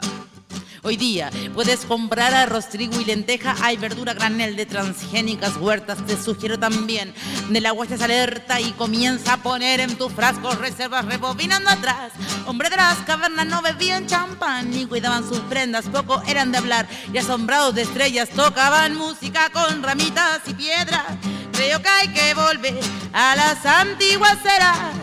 Hoy 0.83 0.97
día 0.97 1.29
puedes 1.53 1.85
comprar 1.85 2.33
arroz, 2.33 2.69
trigo 2.69 2.99
y 2.99 3.05
lenteja. 3.05 3.55
Hay 3.61 3.77
verdura 3.77 4.15
granel 4.15 4.55
de 4.55 4.65
transgénicas 4.65 5.55
huertas. 5.57 6.03
Te 6.07 6.17
sugiero 6.19 6.57
también 6.57 7.13
de 7.49 7.61
la 7.61 7.71
huestes 7.71 8.01
alerta 8.01 8.59
y 8.59 8.71
comienza 8.71 9.33
a 9.33 9.43
poner 9.43 9.79
en 9.79 9.95
tus 9.95 10.11
frascos 10.11 10.57
reservas 10.57 11.05
rebobinando 11.05 11.69
atrás. 11.69 12.13
Hombre 12.47 12.71
de 12.71 12.77
las 12.77 12.97
cavernas 12.99 13.45
no 13.45 13.61
bebían 13.61 14.07
champán 14.07 14.71
ni 14.71 14.87
cuidaban 14.87 15.27
sus 15.27 15.39
prendas. 15.41 15.85
Poco 15.85 16.23
eran 16.25 16.51
de 16.51 16.57
hablar 16.57 16.87
y 17.13 17.19
asombrados 17.19 17.75
de 17.75 17.83
estrellas 17.83 18.29
tocaban 18.29 18.95
música 18.95 19.51
con 19.51 19.83
ramitas 19.83 20.41
y 20.47 20.55
piedras. 20.55 21.05
Creo 21.51 21.79
que 21.79 21.89
hay 21.89 22.07
que 22.07 22.33
volver 22.33 22.79
a 23.13 23.35
las 23.35 23.63
antiguas 23.67 24.37
eras 24.43 24.95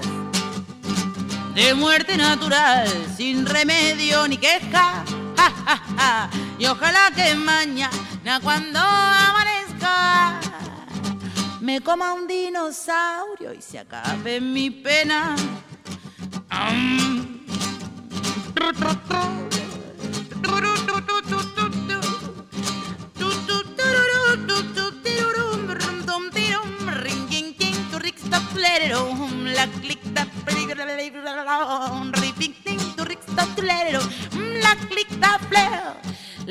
de 1.55 1.75
muerte 1.75 2.17
natural, 2.17 2.89
sin 3.17 3.47
remedio 3.47 4.27
ni 4.27 4.39
queja. 4.39 5.05
Y 6.59 6.67
ojalá 6.67 7.11
que 7.15 7.35
mañana 7.35 8.41
cuando 8.43 8.81
amanezca 8.81 10.41
me 11.61 11.81
coma 11.81 12.15
un 12.15 12.27
dinosaurio 12.27 13.53
y 13.53 13.63
se 13.63 13.79
acabe 13.79 14.41
mi 14.41 14.71
pena. 14.71 15.37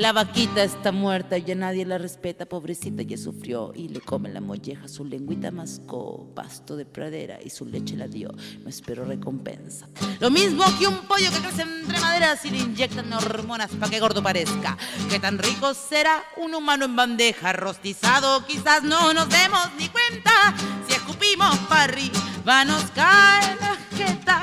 La 0.08 0.14
vaquita 0.14 0.64
está 0.64 0.94
muerta 0.94 1.38
y 1.38 1.44
ya 1.44 1.54
nadie 1.54 1.86
la 1.86 1.98
respeta, 1.98 2.46
pobrecita 2.46 3.02
ya 3.02 3.18
sufrió 3.18 3.74
y 3.76 3.90
le 3.90 4.00
come 4.00 4.30
la 4.30 4.40
molleja, 4.40 4.88
su 4.88 5.04
lengüita 5.04 5.52
mascó, 5.52 6.32
pasto 6.34 6.78
de 6.78 6.86
pradera 6.86 7.40
y 7.44 7.50
su 7.50 7.66
leche 7.66 7.98
la 7.98 8.08
dio, 8.08 8.30
no 8.64 8.70
espero 8.70 9.04
recompensa. 9.04 9.90
Lo 10.22 10.32
mismo 10.32 10.64
que 10.80 10.88
un 10.88 11.00
pollo 11.10 11.30
que 11.30 11.40
crece 11.40 11.64
entre 11.64 12.00
maderas 12.00 12.46
y 12.46 12.52
le 12.52 12.60
inyectan 12.60 13.12
hormonas 13.12 13.70
para 13.72 13.92
que 13.92 14.00
gordo 14.00 14.24
parezca. 14.24 14.78
Qué 15.10 15.20
tan 15.20 15.40
rico 15.40 15.74
será 15.74 16.24
un 16.38 16.56
humano 16.56 16.86
en 16.86 16.96
bandeja, 16.96 17.52
rostizado, 17.52 18.46
quizás 18.46 18.84
no 18.84 19.14
nos 19.14 19.28
demos 19.28 19.68
ni 19.78 19.90
cuenta. 19.90 20.56
Si 20.88 20.94
escupimos 20.94 21.54
para 21.68 21.84
arriba 21.84 22.64
nos 22.64 22.84
cae 22.92 23.58
la 23.60 23.78
jeta. 23.98 24.42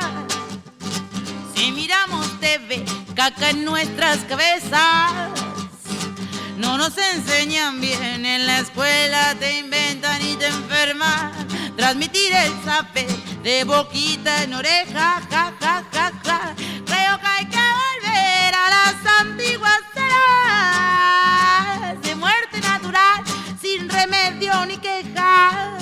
Si 1.55 1.72
miramos 1.72 2.38
TV, 2.38 2.85
caca 3.14 3.48
en 3.48 3.64
nuestras 3.64 4.18
cabezas. 4.24 5.53
No 6.56 6.78
nos 6.78 6.96
enseñan 6.96 7.80
bien 7.80 8.24
en 8.24 8.46
la 8.46 8.60
escuela, 8.60 9.34
te 9.40 9.58
inventan 9.58 10.24
y 10.24 10.36
te 10.36 10.46
enferman. 10.46 11.32
Transmitir 11.76 12.32
el 12.32 12.52
saber 12.64 13.08
de 13.42 13.64
boquita 13.64 14.44
en 14.44 14.54
oreja, 14.54 15.20
ja, 15.28 15.52
ja, 15.60 15.82
ja, 15.92 16.12
ja. 16.24 16.54
Creo 16.86 17.18
que 17.18 17.26
hay 17.26 17.46
que 17.46 17.56
volver 17.56 18.54
a 18.54 18.70
las 18.70 18.94
antiguas 19.20 19.80
eras 19.96 22.00
de 22.02 22.14
muerte 22.14 22.60
natural, 22.60 23.24
sin 23.60 23.88
remedio 23.88 24.64
ni 24.66 24.78
queja. 24.78 25.76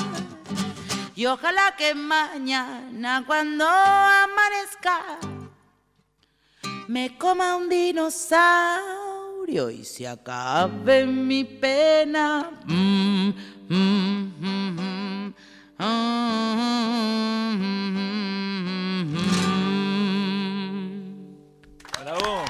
Y 1.15 1.27
ojalá 1.27 1.77
que 1.77 1.95
mañana 1.95 3.23
cuando 3.27 3.69
amanezca 3.69 5.19
me 6.89 7.19
coma 7.19 7.57
un 7.57 7.69
dinosaurio 7.69 9.02
y 9.49 9.85
se 9.85 10.07
acabe 10.09 11.05
mi 11.05 11.45
pena. 11.45 12.51
Mm, 12.67 13.33
mm, 13.69 14.33
mm, 14.39 15.35
Bravo. 22.03 22.45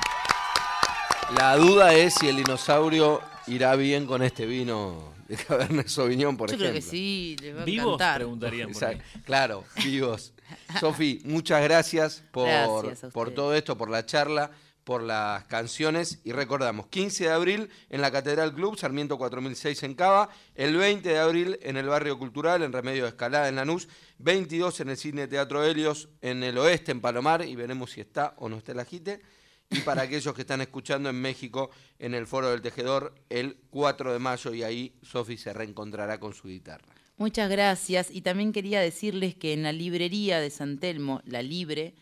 La 1.36 1.56
duda 1.56 1.94
es 1.94 2.14
si 2.14 2.28
el 2.28 2.36
dinosaurio 2.36 3.20
irá 3.46 3.74
bien 3.76 4.06
con 4.06 4.22
este 4.22 4.46
vino 4.46 5.12
de 5.28 5.36
Cabernet 5.36 5.88
Sauvignon, 5.88 6.36
por 6.36 6.48
Yo 6.50 6.54
ejemplo. 6.56 6.70
creo 6.70 6.74
que 6.82 6.88
sí, 6.88 7.36
les 7.40 7.56
va 7.56 7.62
a 7.62 7.64
Vivos 7.64 7.94
encantar. 7.94 8.16
preguntarían 8.16 8.70
por. 8.72 8.98
Claro, 9.24 9.64
vivos. 9.82 10.32
Sofi, 10.78 11.20
muchas 11.24 11.62
gracias 11.62 12.22
por, 12.30 12.46
Gracias 12.84 13.12
por 13.12 13.30
todo 13.32 13.54
esto, 13.54 13.76
por 13.78 13.88
la 13.90 14.04
charla, 14.04 14.50
por 14.84 15.02
las 15.02 15.44
canciones. 15.44 16.20
Y 16.24 16.32
recordamos, 16.32 16.86
15 16.88 17.24
de 17.24 17.30
abril 17.30 17.70
en 17.90 18.00
la 18.00 18.10
Catedral 18.10 18.54
Club, 18.54 18.78
Sarmiento 18.78 19.18
4006 19.18 19.82
en 19.82 19.94
Cava, 19.94 20.28
el 20.54 20.76
20 20.76 21.08
de 21.08 21.18
abril 21.18 21.58
en 21.62 21.76
el 21.76 21.86
Barrio 21.86 22.18
Cultural, 22.18 22.62
en 22.62 22.72
Remedio 22.72 23.04
de 23.04 23.10
Escalada, 23.10 23.48
en 23.48 23.56
Lanús, 23.56 23.88
22 24.18 24.80
en 24.80 24.90
el 24.90 24.96
Cine 24.96 25.28
Teatro 25.28 25.64
Helios, 25.64 26.08
en 26.20 26.42
el 26.42 26.58
oeste, 26.58 26.92
en 26.92 27.00
Palomar, 27.00 27.44
y 27.44 27.56
veremos 27.56 27.92
si 27.92 28.00
está 28.00 28.34
o 28.38 28.48
no 28.48 28.56
está 28.56 28.72
el 28.72 28.80
agite. 28.80 29.20
Y 29.70 29.80
para 29.80 30.02
aquellos 30.02 30.34
que 30.34 30.42
están 30.42 30.60
escuchando 30.60 31.08
en 31.08 31.20
México, 31.20 31.70
en 31.98 32.14
el 32.14 32.26
Foro 32.26 32.50
del 32.50 32.62
Tejedor, 32.62 33.14
el 33.30 33.58
4 33.70 34.12
de 34.12 34.18
mayo, 34.18 34.52
y 34.54 34.62
ahí 34.62 34.98
Sofi 35.02 35.36
se 35.36 35.52
reencontrará 35.52 36.18
con 36.18 36.34
su 36.34 36.48
guitarra. 36.48 36.92
Muchas 37.16 37.50
gracias. 37.50 38.10
Y 38.10 38.22
también 38.22 38.52
quería 38.52 38.80
decirles 38.80 39.34
que 39.34 39.52
en 39.52 39.62
la 39.62 39.72
librería 39.72 40.40
de 40.40 40.50
San 40.50 40.78
Telmo, 40.78 41.22
La 41.24 41.42
Libre, 41.42 41.94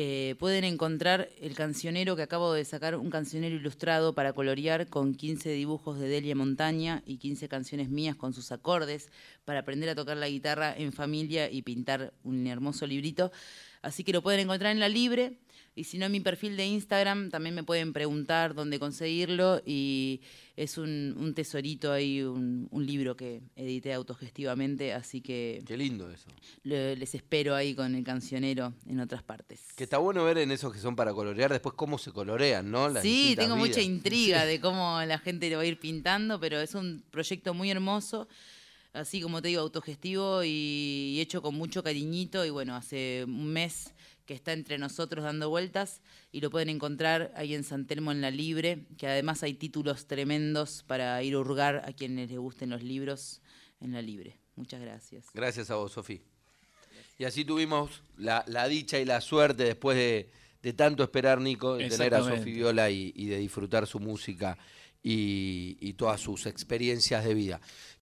eh, 0.00 0.36
pueden 0.38 0.62
encontrar 0.62 1.28
el 1.40 1.56
cancionero 1.56 2.14
que 2.14 2.22
acabo 2.22 2.52
de 2.52 2.64
sacar, 2.64 2.94
un 2.94 3.10
cancionero 3.10 3.56
ilustrado 3.56 4.14
para 4.14 4.32
colorear 4.32 4.86
con 4.86 5.12
15 5.12 5.50
dibujos 5.50 5.98
de 5.98 6.06
Delia 6.06 6.36
Montaña 6.36 7.02
y 7.04 7.16
15 7.16 7.48
canciones 7.48 7.88
mías 7.88 8.14
con 8.14 8.32
sus 8.32 8.52
acordes 8.52 9.08
para 9.44 9.58
aprender 9.58 9.88
a 9.88 9.96
tocar 9.96 10.16
la 10.16 10.28
guitarra 10.28 10.72
en 10.72 10.92
familia 10.92 11.50
y 11.50 11.62
pintar 11.62 12.12
un 12.22 12.46
hermoso 12.46 12.86
librito. 12.86 13.32
Así 13.82 14.04
que 14.04 14.12
lo 14.12 14.22
pueden 14.22 14.40
encontrar 14.40 14.72
en 14.72 14.80
La 14.80 14.88
Libre. 14.88 15.34
Y 15.74 15.84
si 15.84 15.96
no, 15.96 16.06
en 16.06 16.12
mi 16.12 16.18
perfil 16.18 16.56
de 16.56 16.66
Instagram 16.66 17.30
también 17.30 17.54
me 17.54 17.62
pueden 17.62 17.92
preguntar 17.92 18.52
dónde 18.54 18.80
conseguirlo. 18.80 19.62
Y 19.64 20.20
es 20.56 20.76
un, 20.76 21.14
un 21.16 21.34
tesorito 21.34 21.92
ahí, 21.92 22.20
un, 22.22 22.66
un 22.72 22.84
libro 22.84 23.16
que 23.16 23.42
edité 23.54 23.92
autogestivamente. 23.92 24.92
Así 24.92 25.20
que 25.20 25.62
Qué 25.64 25.76
lindo 25.76 26.10
eso. 26.10 26.28
le- 26.64 26.96
les 26.96 27.14
espero 27.14 27.54
ahí 27.54 27.76
con 27.76 27.94
el 27.94 28.02
cancionero 28.02 28.74
en 28.88 28.98
otras 28.98 29.22
partes. 29.22 29.60
Que 29.76 29.84
está 29.84 29.98
bueno 29.98 30.24
ver 30.24 30.38
en 30.38 30.50
esos 30.50 30.72
que 30.72 30.80
son 30.80 30.96
para 30.96 31.14
colorear 31.14 31.52
después 31.52 31.76
cómo 31.76 31.96
se 31.98 32.10
colorean, 32.10 32.68
¿no? 32.68 32.88
Las 32.88 33.04
Sí, 33.04 33.34
tengo 33.36 33.54
mucha 33.56 33.80
intriga 33.80 34.44
de 34.46 34.60
cómo 34.60 35.00
la 35.06 35.18
gente 35.20 35.48
lo 35.48 35.58
va 35.58 35.62
a 35.62 35.66
ir 35.66 35.78
pintando, 35.78 36.40
pero 36.40 36.60
es 36.60 36.74
un 36.74 37.04
proyecto 37.12 37.54
muy 37.54 37.70
hermoso, 37.70 38.26
así 38.92 39.20
como 39.20 39.42
te 39.42 39.48
digo, 39.48 39.60
autogestivo 39.60 40.44
y, 40.44 41.14
y 41.16 41.20
hecho 41.20 41.42
con 41.42 41.54
mucho 41.54 41.82
cariñito. 41.82 42.44
Y 42.44 42.50
bueno, 42.50 42.74
hace 42.76 43.24
un 43.26 43.52
mes 43.52 43.92
que 44.26 44.34
está 44.34 44.52
entre 44.52 44.76
nosotros 44.76 45.24
dando 45.24 45.48
vueltas 45.48 46.02
y 46.32 46.42
lo 46.42 46.50
pueden 46.50 46.68
encontrar 46.68 47.32
ahí 47.34 47.54
en 47.54 47.64
San 47.64 47.86
Telmo 47.86 48.12
en 48.12 48.20
la 48.20 48.30
Libre, 48.30 48.84
que 48.98 49.06
además 49.06 49.42
hay 49.42 49.54
títulos 49.54 50.06
tremendos 50.06 50.84
para 50.86 51.22
ir 51.22 51.34
a 51.34 51.38
hurgar 51.38 51.82
a 51.86 51.92
quienes 51.94 52.28
les 52.28 52.38
gusten 52.38 52.68
los 52.68 52.82
libros 52.82 53.40
en 53.80 53.92
la 53.92 54.02
Libre. 54.02 54.36
Muchas 54.54 54.82
gracias. 54.82 55.24
Gracias 55.32 55.70
a 55.70 55.76
vos, 55.76 55.92
Sofía. 55.92 56.20
Y 57.18 57.24
así 57.24 57.44
tuvimos 57.44 58.02
la, 58.18 58.44
la 58.46 58.68
dicha 58.68 58.98
y 58.98 59.06
la 59.06 59.20
suerte 59.22 59.64
después 59.64 59.96
de, 59.96 60.30
de 60.62 60.72
tanto 60.74 61.02
esperar, 61.02 61.40
Nico, 61.40 61.76
de 61.76 61.88
tener 61.88 62.14
a. 62.14 62.22
Sofía 62.22 62.54
Viola 62.54 62.90
y, 62.90 63.12
y 63.16 63.26
de 63.26 63.38
disfrutar 63.38 63.86
su 63.86 63.98
música 63.98 64.58
y, 65.02 65.78
y 65.80 65.94
todas 65.94 66.20
sus 66.20 66.44
experiencias 66.46 67.24
de 67.24 67.34
vida. 67.34 67.60